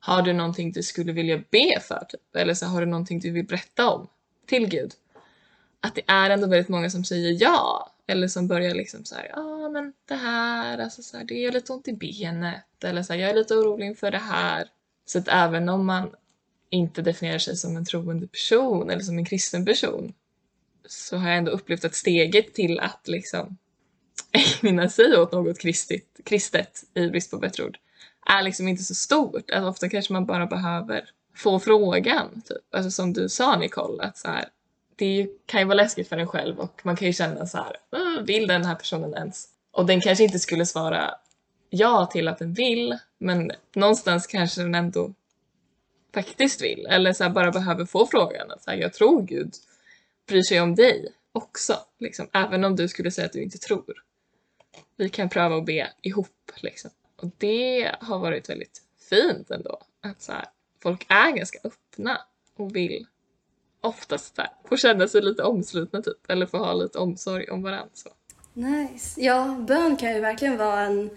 Har 0.00 0.22
du 0.22 0.32
någonting 0.32 0.72
du 0.72 0.82
skulle 0.82 1.12
vilja 1.12 1.42
be 1.50 1.80
för? 1.80 2.04
Typ? 2.08 2.36
Eller 2.36 2.54
så 2.54 2.66
har 2.66 2.80
du 2.80 2.86
någonting 2.86 3.20
du 3.20 3.30
vill 3.30 3.46
berätta 3.46 3.90
om 3.90 4.08
till 4.46 4.66
Gud? 4.66 4.92
Att 5.80 5.94
det 5.94 6.02
är 6.06 6.30
ändå 6.30 6.46
väldigt 6.46 6.68
många 6.68 6.90
som 6.90 7.04
säger 7.04 7.36
ja. 7.40 7.92
Eller 8.08 8.28
som 8.28 8.48
börjar 8.48 8.74
liksom 8.74 9.04
så 9.04 9.14
ja 9.28 9.40
ah, 9.40 9.68
men 9.68 9.92
det 10.04 10.14
här, 10.14 10.78
alltså 10.78 11.02
så 11.02 11.16
här, 11.16 11.24
det 11.24 11.34
gör 11.34 11.52
lite 11.52 11.72
ont 11.72 11.88
i 11.88 11.92
benet. 11.92 12.84
Eller 12.84 13.02
så 13.02 13.12
här, 13.12 13.20
jag 13.20 13.30
är 13.30 13.34
lite 13.34 13.54
orolig 13.54 13.86
inför 13.86 14.10
det 14.10 14.18
här. 14.18 14.68
Så 15.06 15.18
att 15.18 15.28
även 15.28 15.68
om 15.68 15.86
man 15.86 16.10
inte 16.70 17.02
definierar 17.02 17.38
sig 17.38 17.56
som 17.56 17.76
en 17.76 17.84
troende 17.84 18.26
person 18.26 18.90
eller 18.90 19.02
som 19.02 19.18
en 19.18 19.24
kristen 19.24 19.64
person 19.64 20.14
så 20.86 21.16
har 21.16 21.28
jag 21.28 21.38
ändå 21.38 21.50
upplevt 21.50 21.84
att 21.84 21.94
steget 21.94 22.54
till 22.54 22.80
att 22.80 23.08
liksom 23.08 23.56
ägna 24.62 24.88
sig 24.88 25.18
åt 25.18 25.32
något 25.32 25.58
kristet, 25.58 26.04
kristet 26.24 26.84
i 26.94 27.08
brist 27.08 27.30
på 27.30 27.38
bättre 27.38 27.64
ord 27.64 27.78
är 28.28 28.42
liksom 28.42 28.68
inte 28.68 28.84
så 28.84 28.94
stort. 28.94 29.50
Alltså 29.50 29.68
ofta 29.68 29.88
kanske 29.88 30.12
man 30.12 30.26
bara 30.26 30.46
behöver 30.46 31.10
få 31.34 31.60
frågan, 31.60 32.42
typ. 32.44 32.74
Alltså 32.74 32.90
som 32.90 33.12
du 33.12 33.28
sa 33.28 33.56
Nicole, 33.58 34.02
att 34.02 34.18
så 34.18 34.28
här, 34.28 34.48
det 34.98 35.28
kan 35.46 35.60
ju 35.60 35.66
vara 35.66 35.76
läskigt 35.76 36.08
för 36.08 36.18
en 36.18 36.26
själv 36.26 36.58
och 36.60 36.80
man 36.82 36.96
kan 36.96 37.06
ju 37.06 37.12
känna 37.12 37.46
så 37.46 37.58
här, 37.58 37.76
vill 38.22 38.46
den 38.46 38.64
här 38.64 38.74
personen 38.74 39.14
ens? 39.14 39.48
Och 39.70 39.86
den 39.86 40.00
kanske 40.00 40.24
inte 40.24 40.38
skulle 40.38 40.66
svara 40.66 41.14
ja 41.70 42.06
till 42.06 42.28
att 42.28 42.38
den 42.38 42.54
vill, 42.54 42.98
men 43.18 43.52
någonstans 43.74 44.26
kanske 44.26 44.62
den 44.62 44.74
ändå 44.74 45.14
faktiskt 46.14 46.62
vill. 46.62 46.86
Eller 46.86 47.12
så 47.12 47.24
här, 47.24 47.30
bara 47.30 47.50
behöver 47.50 47.84
få 47.84 48.06
frågan 48.06 48.50
att 48.50 48.62
så 48.62 48.70
här, 48.70 48.78
jag 48.78 48.94
tror 48.94 49.22
Gud 49.22 49.54
bryr 50.26 50.42
sig 50.42 50.60
om 50.60 50.74
dig 50.74 51.12
också. 51.32 51.78
Liksom, 51.98 52.28
även 52.32 52.64
om 52.64 52.76
du 52.76 52.88
skulle 52.88 53.10
säga 53.10 53.26
att 53.26 53.32
du 53.32 53.42
inte 53.42 53.58
tror. 53.58 54.04
Vi 54.96 55.08
kan 55.08 55.28
pröva 55.28 55.56
att 55.56 55.66
be 55.66 55.90
ihop. 56.02 56.52
Liksom. 56.56 56.90
Och 57.16 57.30
det 57.38 57.94
har 58.00 58.18
varit 58.18 58.48
väldigt 58.48 58.82
fint 59.10 59.50
ändå. 59.50 59.78
Att 60.00 60.22
så 60.22 60.32
här, 60.32 60.44
folk 60.82 61.06
är 61.08 61.30
ganska 61.30 61.58
öppna 61.64 62.20
och 62.56 62.76
vill 62.76 63.06
oftast 63.88 64.36
där, 64.36 64.48
får 64.62 64.68
få 64.68 64.76
känna 64.76 65.08
sig 65.08 65.22
lite 65.22 65.42
omslutna 65.42 66.02
typ. 66.02 66.30
Eller 66.30 66.46
få 66.46 66.58
ha 66.58 66.72
lite 66.72 66.98
omsorg 66.98 67.50
om 67.50 67.62
varandra. 67.62 67.90
Så. 67.94 68.08
Nice. 68.52 69.20
Ja, 69.20 69.64
bön 69.68 69.96
kan 69.96 70.14
ju 70.14 70.20
verkligen 70.20 70.56
vara 70.56 70.80
en 70.80 71.10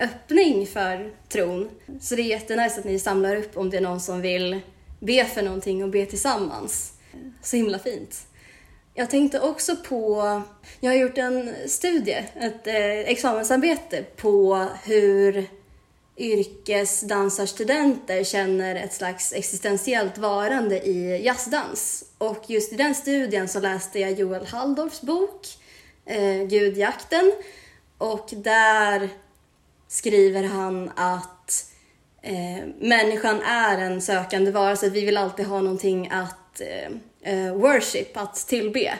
öppning 0.00 0.66
för 0.66 1.10
tron. 1.28 1.68
Så 2.00 2.14
det 2.14 2.22
är 2.22 2.26
jättenice 2.26 2.80
att 2.80 2.84
ni 2.84 2.98
samlar 2.98 3.36
upp 3.36 3.56
om 3.56 3.70
det 3.70 3.76
är 3.76 3.80
någon 3.80 4.00
som 4.00 4.20
vill 4.20 4.60
be 5.00 5.24
för 5.24 5.42
någonting 5.42 5.84
och 5.84 5.90
be 5.90 6.06
tillsammans. 6.06 6.92
Så 7.42 7.56
himla 7.56 7.78
fint. 7.78 8.26
Jag 8.94 9.10
tänkte 9.10 9.40
också 9.40 9.76
på, 9.76 10.42
jag 10.80 10.90
har 10.90 10.96
gjort 10.96 11.18
en 11.18 11.54
studie, 11.66 12.24
ett 12.34 12.66
eh, 12.66 12.98
examensarbete 12.98 14.04
på 14.16 14.66
hur 14.84 15.46
yrkesdansarstudenter 16.22 18.24
känner 18.24 18.74
ett 18.74 18.92
slags 18.92 19.32
existentiellt 19.32 20.18
varande 20.18 20.80
i 20.80 21.22
jazzdans. 21.24 22.04
Och 22.18 22.44
just 22.46 22.72
i 22.72 22.76
den 22.76 22.94
studien 22.94 23.48
så 23.48 23.60
läste 23.60 24.00
jag 24.00 24.12
Joel 24.12 24.46
Halldorfs 24.46 25.00
bok 25.00 25.46
eh, 26.06 26.42
Gudjakten 26.42 27.32
och 27.98 28.30
där 28.36 29.08
skriver 29.88 30.42
han 30.42 30.90
att 30.96 31.64
eh, 32.22 32.64
människan 32.78 33.42
är 33.42 33.78
en 33.78 34.02
sökande 34.02 34.50
varelse. 34.50 34.90
Vi 34.90 35.04
vill 35.04 35.16
alltid 35.16 35.46
ha 35.46 35.60
någonting 35.60 36.08
att 36.12 36.60
eh, 36.60 36.90
eh 37.32 37.54
worship, 37.54 38.16
att 38.16 38.34
tillbe. 38.34 38.98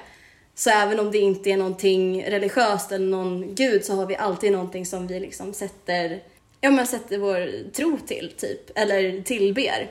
Så 0.55 0.71
även 0.71 1.01
om 1.01 1.11
det 1.11 1.19
inte 1.19 1.51
är 1.51 1.57
någonting 1.57 2.25
religiöst 2.25 2.93
eller 2.93 3.07
någon 3.07 3.55
gud 3.55 3.85
så 3.85 3.95
har 3.95 4.07
vi 4.07 4.17
alltid 4.17 4.53
någonting 4.53 4.87
som 4.87 5.07
vi 5.07 5.21
liksom 5.21 5.55
sätter, 5.55 6.23
ja 6.65 6.71
men 6.71 6.87
sätter 6.87 7.19
vår 7.19 7.73
tro 7.73 7.99
till 8.07 8.33
typ, 8.37 8.79
eller 8.79 9.23
tillber. 9.23 9.91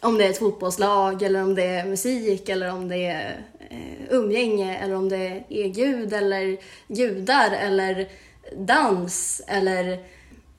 Om 0.00 0.18
det 0.18 0.24
är 0.24 0.30
ett 0.30 0.38
fotbollslag 0.38 1.22
eller 1.22 1.42
om 1.42 1.54
det 1.54 1.64
är 1.64 1.84
musik 1.84 2.48
eller 2.48 2.72
om 2.72 2.88
det 2.88 3.06
är 3.06 3.44
eh, 3.70 4.14
umgänge 4.14 4.78
eller 4.78 4.94
om 4.94 5.08
det 5.08 5.44
är 5.48 5.68
gud 5.68 6.12
eller 6.12 6.58
gudar 6.88 7.50
eller 7.50 8.08
dans 8.56 9.42
eller 9.46 9.98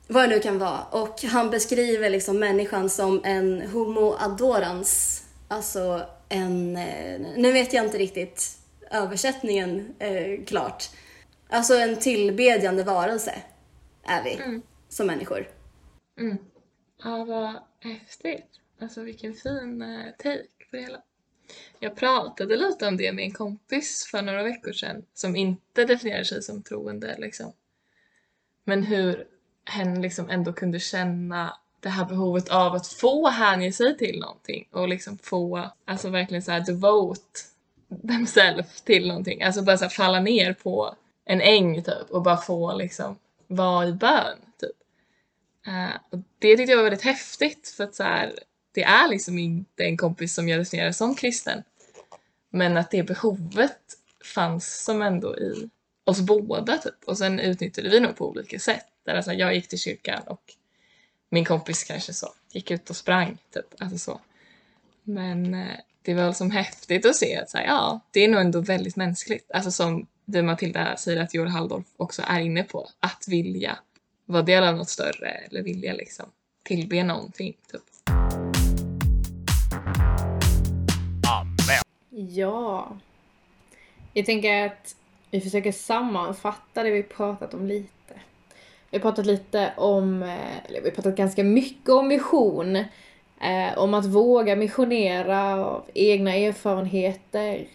vad 0.06 0.24
det 0.24 0.34
nu 0.34 0.40
kan 0.40 0.58
vara. 0.58 0.80
Och 0.90 1.22
han 1.22 1.50
beskriver 1.50 2.10
liksom 2.10 2.38
människan 2.38 2.90
som 2.90 3.20
en 3.24 3.62
homo 3.72 4.16
adorans, 4.18 5.22
alltså 5.48 6.02
en, 6.28 6.76
eh, 6.76 7.20
nu 7.36 7.52
vet 7.52 7.72
jag 7.72 7.84
inte 7.84 7.98
riktigt 7.98 8.58
översättningen 8.90 9.94
eh, 9.98 10.44
klart. 10.46 10.90
Alltså 11.48 11.74
en 11.74 11.96
tillbedjande 11.96 12.84
varelse 12.84 13.34
är 14.04 14.22
vi 14.24 14.34
Mm 14.34 14.62
som 14.92 15.06
människor. 15.06 15.48
Mm. 16.18 16.38
Ja, 17.04 17.24
vad 17.24 17.54
häftigt. 17.92 18.60
Alltså 18.80 19.02
vilken 19.02 19.34
fin 19.34 19.82
eh, 19.82 20.10
take 20.18 20.66
på 20.70 20.76
det 20.76 20.82
hela. 20.82 21.02
Jag 21.78 21.96
pratade 21.96 22.56
lite 22.56 22.86
om 22.86 22.96
det 22.96 23.12
med 23.12 23.24
en 23.24 23.32
kompis 23.32 24.08
för 24.10 24.22
några 24.22 24.42
veckor 24.42 24.72
sedan 24.72 25.04
som 25.14 25.36
inte 25.36 25.84
definierar 25.84 26.24
sig 26.24 26.42
som 26.42 26.62
troende 26.62 27.16
liksom. 27.18 27.52
Men 28.64 28.82
hur 28.82 29.26
hen 29.64 30.02
liksom 30.02 30.30
ändå 30.30 30.52
kunde 30.52 30.80
känna 30.80 31.56
det 31.80 31.88
här 31.88 32.04
behovet 32.04 32.48
av 32.48 32.74
att 32.74 32.86
få 32.86 33.28
hänge 33.28 33.72
sig 33.72 33.96
till 33.96 34.20
någonting 34.20 34.68
och 34.72 34.88
liksom 34.88 35.18
få, 35.18 35.70
alltså 35.84 36.10
verkligen 36.10 36.42
så 36.42 36.52
här 36.52 36.60
devote 36.66 37.40
themselves 38.08 38.82
till 38.82 39.08
någonting. 39.08 39.42
Alltså 39.42 39.62
bara 39.62 39.78
så 39.78 39.88
falla 39.88 40.20
ner 40.20 40.52
på 40.52 40.94
en 41.24 41.40
äng 41.40 41.82
typ 41.82 42.10
och 42.10 42.22
bara 42.22 42.36
få 42.36 42.76
liksom 42.76 43.18
vara 43.46 43.88
i 43.88 43.92
bön 43.92 44.38
typ. 44.60 44.81
Uh, 45.68 45.96
och 46.10 46.18
det 46.38 46.56
tyckte 46.56 46.70
jag 46.72 46.76
var 46.76 46.84
väldigt 46.84 47.04
häftigt 47.04 47.68
för 47.68 47.84
att 47.84 47.94
så 47.94 48.02
här, 48.02 48.32
det 48.74 48.82
är 48.82 49.08
liksom 49.08 49.38
inte 49.38 49.84
en 49.84 49.96
kompis 49.96 50.34
som 50.34 50.48
jag 50.48 50.60
definierar 50.60 50.92
som 50.92 51.14
kristen. 51.14 51.62
Men 52.50 52.76
att 52.76 52.90
det 52.90 53.02
behovet 53.02 53.78
fanns 54.34 54.84
som 54.84 55.02
ändå 55.02 55.36
i 55.36 55.70
oss 56.04 56.20
båda 56.20 56.78
typ. 56.78 57.04
Och 57.06 57.18
sen 57.18 57.40
utnyttjade 57.40 57.88
vi 57.88 58.00
nog 58.00 58.16
på 58.16 58.28
olika 58.28 58.58
sätt. 58.58 58.86
Där 59.04 59.14
alltså, 59.14 59.32
jag 59.32 59.54
gick 59.54 59.68
till 59.68 59.78
kyrkan 59.78 60.22
och 60.26 60.42
min 61.30 61.44
kompis 61.44 61.84
kanske 61.84 62.12
så 62.12 62.34
gick 62.52 62.70
ut 62.70 62.90
och 62.90 62.96
sprang 62.96 63.38
typ. 63.54 63.74
Alltså 63.78 63.98
så. 63.98 64.20
Men 65.02 65.54
eh, 65.54 65.76
det 66.02 66.14
var 66.14 66.26
liksom 66.26 66.50
häftigt 66.50 67.06
att 67.06 67.16
se 67.16 67.36
att 67.36 67.50
så 67.50 67.58
här, 67.58 67.64
ja, 67.64 68.00
det 68.10 68.20
är 68.20 68.28
nog 68.28 68.40
ändå 68.40 68.60
väldigt 68.60 68.96
mänskligt. 68.96 69.50
Alltså 69.50 69.70
som 69.70 70.06
du 70.24 70.42
Matilda 70.42 70.96
säger 70.96 71.22
att 71.22 71.34
Joel 71.34 71.48
Halldorf 71.48 71.86
också 71.96 72.22
är 72.26 72.40
inne 72.40 72.62
på. 72.62 72.88
Att 73.00 73.24
vilja 73.28 73.78
vara 74.26 74.42
del 74.42 74.64
av 74.64 74.76
något 74.76 74.88
större 74.88 75.28
eller 75.28 75.62
vilja 75.62 75.92
liksom 75.92 76.26
tillbe 76.62 77.02
någonting 77.02 77.56
typ. 77.72 77.82
Amen. 81.28 81.82
Ja. 82.30 82.96
Jag 84.12 84.26
tänker 84.26 84.66
att 84.66 84.96
vi 85.30 85.40
försöker 85.40 85.72
sammanfatta 85.72 86.82
det 86.82 86.90
vi 86.90 87.02
pratat 87.02 87.54
om 87.54 87.66
lite. 87.66 88.14
Vi 88.90 88.98
har 88.98 89.02
pratat 89.02 89.26
lite 89.26 89.72
om, 89.76 90.22
eh, 90.22 90.66
eller 90.66 90.80
vi 90.80 90.88
har 90.88 90.94
pratat 90.94 91.16
ganska 91.16 91.44
mycket 91.44 91.88
om 91.88 92.08
mission. 92.08 92.76
Eh, 93.42 93.78
om 93.78 93.94
att 93.94 94.06
våga 94.06 94.56
missionera 94.56 95.66
av 95.66 95.84
egna 95.94 96.34
erfarenheter. 96.34 97.66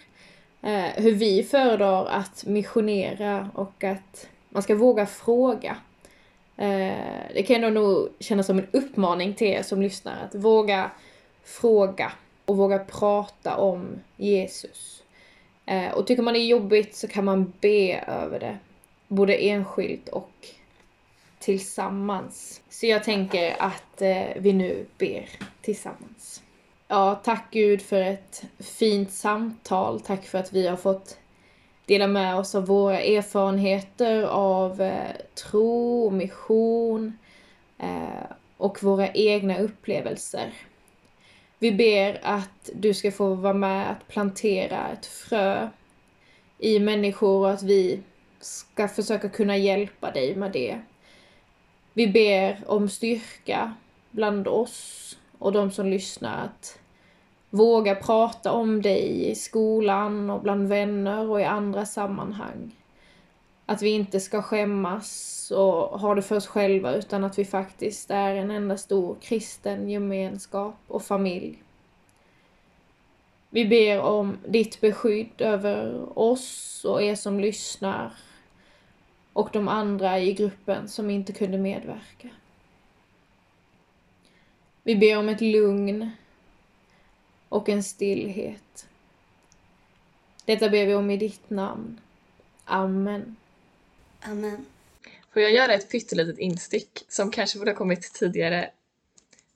Eh, 0.62 0.86
hur 0.95 1.12
vi 1.12 1.43
föredrar 1.43 2.05
att 2.05 2.45
missionera 2.45 3.49
och 3.53 3.83
att 3.83 4.29
man 4.49 4.63
ska 4.63 4.75
våga 4.75 5.05
fråga. 5.05 5.77
Eh, 6.57 7.33
det 7.33 7.43
kan 7.47 7.63
ändå 7.63 7.81
nog 7.81 8.09
kännas 8.19 8.45
som 8.45 8.59
en 8.59 8.67
uppmaning 8.71 9.33
till 9.33 9.47
er 9.47 9.63
som 9.63 9.81
lyssnar 9.81 10.23
att 10.25 10.35
våga 10.35 10.91
fråga 11.43 12.11
och 12.45 12.57
våga 12.57 12.79
prata 12.79 13.57
om 13.57 13.99
Jesus. 14.15 15.03
Eh, 15.65 15.91
och 15.91 16.07
tycker 16.07 16.23
man 16.23 16.33
det 16.33 16.39
är 16.39 16.47
jobbigt 16.47 16.95
så 16.95 17.07
kan 17.07 17.25
man 17.25 17.53
be 17.61 18.03
över 18.07 18.39
det. 18.39 18.57
Både 19.07 19.35
enskilt 19.35 20.09
och 20.09 20.31
tillsammans. 21.39 22.61
Så 22.69 22.85
jag 22.85 23.03
tänker 23.03 23.55
att 23.59 24.01
eh, 24.01 24.25
vi 24.37 24.53
nu 24.53 24.85
ber 24.97 25.29
tillsammans. 25.61 26.41
Ja, 26.87 27.21
tack 27.23 27.47
Gud 27.51 27.81
för 27.81 28.01
ett 28.01 28.43
fint 28.59 29.11
samtal. 29.11 29.99
Tack 29.99 30.25
för 30.25 30.37
att 30.37 30.53
vi 30.53 30.67
har 30.67 30.77
fått 30.77 31.17
dela 31.88 32.08
med 32.08 32.36
oss 32.36 32.56
av 32.56 32.65
våra 32.65 33.02
erfarenheter 33.02 34.23
av 34.23 34.82
eh, 34.82 35.15
tro 35.36 36.06
och 36.06 36.13
mission 36.13 37.17
eh, 37.78 38.32
och 38.58 38.84
våra 38.84 39.12
egna 39.12 39.58
upplevelser. 39.58 40.54
Vi 41.60 41.71
ber 41.71 42.19
att 42.23 42.69
du 42.73 42.93
ska 42.93 43.12
få 43.12 43.34
vara 43.34 43.54
med 43.54 43.91
att 43.91 44.08
plantera 44.08 44.89
ett 44.89 45.06
frö 45.06 45.69
i 46.60 46.80
människor 46.80 47.39
och 47.39 47.52
att 47.52 47.63
vi 47.63 48.00
ska 48.39 48.88
försöka 48.88 49.30
kunna 49.30 49.58
hjälpa 49.58 50.12
dig 50.12 50.36
med 50.36 50.52
det. 50.52 50.82
Vi 51.93 52.08
ber 52.08 52.63
om 52.65 52.89
styrka 52.89 53.73
bland 54.12 54.47
oss 54.47 55.17
och 55.39 55.52
de 55.52 55.71
som 55.71 55.88
lyssnar 55.88 56.45
att 56.45 56.80
våga 57.49 57.95
prata 57.95 58.51
om 58.51 58.81
dig 58.81 59.29
i 59.29 59.36
skolan 59.36 60.29
och 60.29 60.41
bland 60.41 60.67
vänner 60.67 61.29
och 61.29 61.41
i 61.41 61.43
andra 61.43 61.86
sammanhang. 61.86 62.75
Att 63.65 63.81
vi 63.81 63.89
inte 63.89 64.19
ska 64.19 64.41
skämmas 64.41 65.51
och 65.55 65.99
ha 65.99 66.15
det 66.15 66.21
för 66.21 66.36
oss 66.36 66.47
själva 66.47 66.95
utan 66.95 67.23
att 67.23 67.39
vi 67.39 67.45
faktiskt 67.45 68.12
är 68.12 68.36
en 68.36 68.51
enda 68.51 68.77
stor 68.77 69.17
kristen 69.21 69.89
gemenskap 69.89 70.75
och 70.88 71.03
familj. 71.03 71.63
Vi 73.49 73.65
ber 73.65 74.01
om 74.01 74.38
ditt 74.47 74.81
beskydd 74.81 75.41
över 75.41 76.07
oss 76.19 76.86
och 76.86 77.01
er 77.01 77.15
som 77.15 77.39
lyssnar 77.39 78.12
och 79.33 79.49
de 79.53 79.67
andra 79.67 80.19
i 80.19 80.33
gruppen 80.33 80.88
som 80.88 81.10
inte 81.10 81.33
kunde 81.33 81.57
medverka. 81.57 82.29
Vi 84.83 84.95
ber 84.95 85.17
om 85.17 85.29
ett 85.29 85.41
lugn 85.41 86.12
och 87.49 87.69
en 87.69 87.83
stillhet. 87.83 88.88
Detta 90.45 90.69
ber 90.69 90.86
vi 90.86 90.95
om 90.95 91.12
i 91.12 91.17
ditt 91.17 91.49
namn. 91.49 91.99
Amen. 92.65 93.36
Amen. 94.21 94.65
Får 95.33 95.41
jag 95.41 95.51
göra 95.51 95.73
ett 95.73 95.91
pyttelitet 95.91 96.39
instick 96.39 97.05
som 97.07 97.31
kanske 97.31 97.60
borde 97.60 97.71
ha 97.71 97.77
kommit 97.77 98.13
tidigare? 98.13 98.69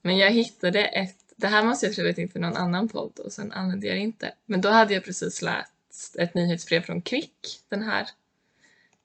Men 0.02 0.18
jag 0.18 0.30
hittade 0.30 0.84
ett, 0.84 1.16
det 1.36 1.46
här 1.46 1.64
måste 1.64 1.86
jag 1.86 1.92
skrivit 1.92 2.18
in 2.18 2.28
för 2.28 2.40
någon 2.40 2.56
annan 2.56 2.88
podd 2.88 3.18
och 3.18 3.32
sen 3.32 3.52
använde 3.52 3.86
jag 3.86 3.96
det 3.96 4.00
inte. 4.00 4.34
Men 4.46 4.60
då 4.60 4.68
hade 4.68 4.94
jag 4.94 5.04
precis 5.04 5.42
läst 5.42 6.16
ett 6.18 6.34
nyhetsbrev 6.34 6.80
från 6.80 7.02
Kvick, 7.02 7.62
den 7.68 7.82
här 7.82 8.08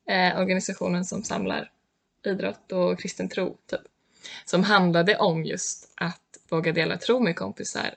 eh, 0.08 0.40
organisationen 0.40 1.06
som 1.06 1.24
samlar 1.24 1.72
idrott 2.26 2.72
och 2.72 3.00
kristen 3.00 3.30
tro, 3.30 3.58
typ. 3.66 3.82
som 4.46 4.64
handlade 4.64 5.18
om 5.18 5.46
just 5.46 5.92
att 5.96 6.38
våga 6.50 6.72
dela 6.72 6.98
tro 6.98 7.20
med 7.20 7.36
kompisar. 7.36 7.96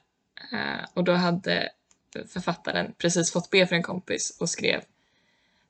Eh, 0.53 0.89
och 0.95 1.05
då 1.05 1.13
hade 1.13 1.71
författaren 2.29 2.95
precis 2.99 3.33
fått 3.33 3.51
be 3.51 3.67
för 3.67 3.77
en 3.77 3.83
kompis 3.83 4.37
och 4.41 4.51
skrev 4.51 4.81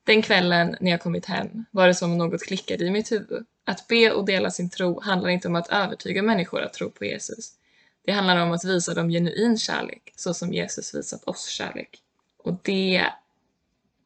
Den 0.03 0.21
kvällen 0.21 0.75
när 0.79 0.91
jag 0.91 1.01
kommit 1.01 1.25
hem 1.25 1.65
var 1.71 1.87
det 1.87 1.93
som 1.93 2.11
om 2.11 2.17
något 2.17 2.43
klickade 2.43 2.85
i 2.85 2.91
mitt 2.91 3.11
huvud. 3.11 3.45
Att 3.65 3.87
be 3.87 4.11
och 4.11 4.25
dela 4.25 4.51
sin 4.51 4.69
tro 4.69 5.01
handlar 5.01 5.29
inte 5.29 5.47
om 5.47 5.55
att 5.55 5.69
övertyga 5.69 6.21
människor 6.21 6.61
att 6.61 6.73
tro 6.73 6.89
på 6.89 7.05
Jesus. 7.05 7.51
Det 8.05 8.11
handlar 8.11 8.37
om 8.37 8.51
att 8.51 8.65
visa 8.65 8.93
dem 8.93 9.09
genuin 9.09 9.57
kärlek, 9.57 10.13
så 10.15 10.33
som 10.33 10.53
Jesus 10.53 10.95
visat 10.95 11.23
oss 11.23 11.47
kärlek. 11.47 11.99
Och 12.37 12.59
det 12.61 13.05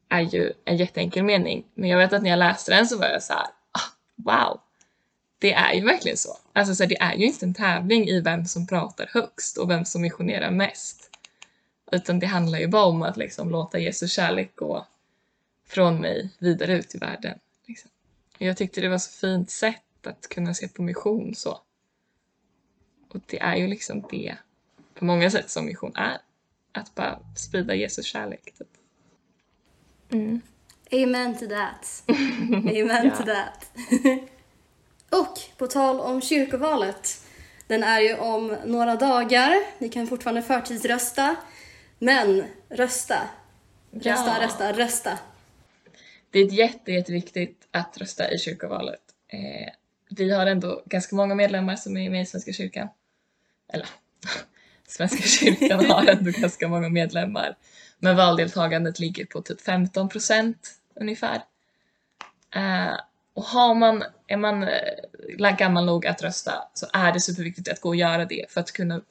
är 0.10 0.22
ju 0.22 0.54
en 0.66 0.78
jätteenkel 0.78 1.24
mening, 1.24 1.66
men 1.74 1.90
jag 1.90 1.98
vet 1.98 2.14
att 2.14 2.24
när 2.24 2.30
jag 2.30 2.40
läste 2.40 2.72
den 2.72 2.88
så 2.88 2.98
var 2.98 3.08
jag 3.08 3.24
så 3.24 3.34
här, 3.34 3.48
ah, 3.72 3.92
wow, 4.16 4.60
det 5.40 5.54
är 5.54 5.74
ju 5.74 5.86
verkligen 5.86 6.18
så. 6.18 6.38
Alltså 6.54 6.76
så 6.76 6.86
det 6.86 7.02
är 7.02 7.16
ju 7.16 7.26
inte 7.26 7.46
en 7.46 7.54
tävling 7.54 8.08
i 8.08 8.22
vem 8.22 8.46
som 8.46 8.68
pratar 8.68 9.10
högst 9.14 9.58
och 9.58 9.70
vem 9.70 9.86
som 9.86 10.02
missionerar 10.02 10.52
mest. 10.52 11.10
Utan 11.92 12.20
det 12.20 12.26
handlar 12.26 12.60
ju 12.60 12.68
bara 12.68 12.86
om 12.86 13.02
att 13.02 13.18
liksom 13.18 13.50
låta 13.50 13.80
Jesus 13.80 14.12
kärlek 14.12 14.56
gå 14.56 14.88
från 15.68 16.02
mig 16.02 16.30
vidare 16.40 16.78
ut 16.78 16.96
i 16.96 16.98
världen. 16.98 17.40
Liksom. 17.66 17.92
Jag 18.38 18.58
tyckte 18.58 18.82
det 18.82 18.90
var 18.90 18.98
så 18.98 19.12
fint 19.12 19.50
sätt 19.50 20.08
att 20.08 20.30
kunna 20.30 20.54
se 20.54 20.68
på 20.68 20.82
mission 20.82 21.36
så. 21.36 21.62
Och 23.10 23.22
det 23.26 23.40
är 23.40 23.56
ju 23.56 23.68
liksom 23.68 24.04
det 24.12 24.36
på 24.94 25.06
många 25.06 25.32
sätt 25.32 25.50
som 25.50 25.66
mission 25.66 25.96
är. 25.96 26.18
Att 26.72 26.96
bara 26.96 27.20
sprida 27.36 27.76
Jesus 27.76 28.06
kärlek. 28.06 28.54
Typ. 28.58 28.68
Mm. 30.10 30.42
Amen 30.92 31.38
to 31.38 31.46
that. 31.48 32.04
Amen 32.52 33.12
to 33.18 33.24
that. 33.24 33.72
Och 35.22 35.58
på 35.58 35.68
tal 35.68 36.00
om 36.00 36.22
kyrkovalet. 36.22 37.22
Den 37.68 37.84
är 37.84 38.00
ju 38.00 38.16
om 38.18 38.58
några 38.66 38.96
dagar. 38.96 39.56
Ni 39.80 39.90
kan 39.90 40.08
fortfarande 40.08 40.42
förtidsrösta. 40.42 41.36
Men 42.00 42.44
rösta. 42.70 43.30
Rösta, 43.92 44.38
Ja. 44.40 44.46
rösta, 44.46 44.74
rösta. 44.74 45.20
Det 46.30 46.40
är 46.40 46.52
jätte, 46.54 46.92
jätteviktigt 46.92 47.68
att 47.72 47.98
rösta 47.98 48.32
i 48.32 48.38
kyrkovalet. 48.40 49.02
Eh, 49.28 49.74
vi 50.10 50.32
har 50.32 50.46
ändå 50.46 50.84
ganska 50.86 51.16
många 51.16 51.36
medlemmar 51.36 51.76
som 51.76 51.98
är 51.98 52.10
med 52.10 52.22
i 52.22 52.26
Svenska 52.26 52.54
kyrkan. 52.54 52.88
Eller, 53.74 53.88
Svenska 54.88 55.24
kyrkan 55.24 55.86
har 55.90 56.06
ändå 56.06 56.32
ganska 56.32 56.68
många 56.68 56.90
medlemmar. 56.90 57.56
Men 58.00 58.16
valdeltagandet 58.16 59.00
ligger 59.00 59.26
på 59.26 59.42
typ 59.42 59.62
15 59.62 60.10
procent 60.10 60.72
ungefär. 60.96 61.42
Eh, 62.56 62.94
och 63.34 63.44
har 63.44 63.76
man, 63.76 64.04
är 64.28 64.38
man 64.38 64.64
eh, 64.64 64.70
gammal 65.58 65.86
nog 65.86 66.06
att 66.06 66.24
rösta 66.24 66.68
så 66.74 66.88
är 66.94 67.12
det 67.12 67.20
superviktigt 67.20 67.70
att 67.70 67.82
gå 67.82 67.90
och 67.90 67.96
göra 67.96 68.26
det 68.26 68.46
för 68.50 68.62
att 68.62 68.72
kunna 68.72 69.02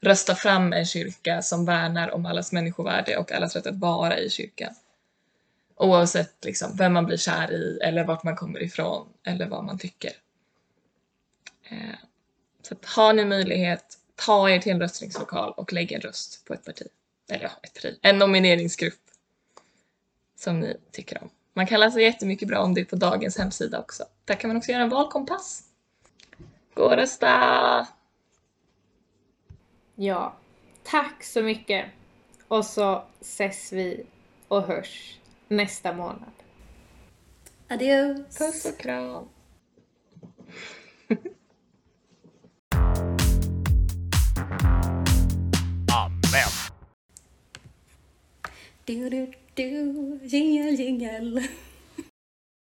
rösta 0.00 0.34
fram 0.34 0.72
en 0.72 0.86
kyrka 0.86 1.42
som 1.42 1.64
värnar 1.64 2.10
om 2.10 2.26
allas 2.26 2.52
människovärde 2.52 3.16
och 3.16 3.32
allas 3.32 3.56
rätt 3.56 3.66
att 3.66 3.78
vara 3.78 4.18
i 4.18 4.30
kyrkan. 4.30 4.74
Oavsett 5.76 6.44
liksom, 6.44 6.76
vem 6.76 6.92
man 6.92 7.06
blir 7.06 7.16
kär 7.16 7.52
i 7.52 7.78
eller 7.82 8.04
vart 8.04 8.22
man 8.22 8.36
kommer 8.36 8.62
ifrån 8.62 9.08
eller 9.24 9.48
vad 9.48 9.64
man 9.64 9.78
tycker. 9.78 10.12
Eh, 11.70 11.98
så 12.62 12.74
att 12.74 12.84
har 12.84 13.12
ni 13.12 13.24
möjlighet, 13.24 13.98
ta 14.14 14.50
er 14.50 14.58
till 14.58 14.72
en 14.72 14.80
röstningslokal 14.80 15.52
och 15.52 15.72
lägg 15.72 15.92
en 15.92 16.00
röst 16.00 16.44
på 16.44 16.54
ett 16.54 16.64
parti. 16.64 16.86
Eller 17.30 17.44
ja, 17.44 17.50
ett 17.62 17.74
parti. 17.74 17.98
En 18.02 18.18
nomineringsgrupp 18.18 19.00
som 20.36 20.60
ni 20.60 20.76
tycker 20.92 21.22
om. 21.22 21.30
Man 21.58 21.66
kan 21.66 21.80
läsa 21.80 22.00
jättemycket 22.00 22.48
bra 22.48 22.58
om 22.58 22.74
det 22.74 22.84
på 22.84 22.96
dagens 22.96 23.38
hemsida 23.38 23.80
också. 23.80 24.04
Där 24.24 24.34
kan 24.34 24.48
man 24.48 24.56
också 24.56 24.72
göra 24.72 24.82
en 24.82 24.88
valkompass. 24.88 25.62
Gå 26.74 26.82
och 26.82 26.96
rösta! 26.96 27.86
Ja, 29.94 30.36
tack 30.82 31.24
så 31.24 31.42
mycket. 31.42 31.86
Och 32.48 32.64
så 32.64 33.04
ses 33.20 33.72
vi 33.72 34.06
och 34.48 34.62
hörs 34.62 35.18
nästa 35.48 35.92
månad. 35.92 36.32
Adios. 37.68 38.38
Puss 38.38 38.64
och 38.64 38.78
kram! 38.78 39.28
Amen. 45.92 46.48
Du, 49.58 49.64
du, 49.64 49.92
du, 49.92 50.28
jingle, 50.28 50.76
jingle. 50.76 51.42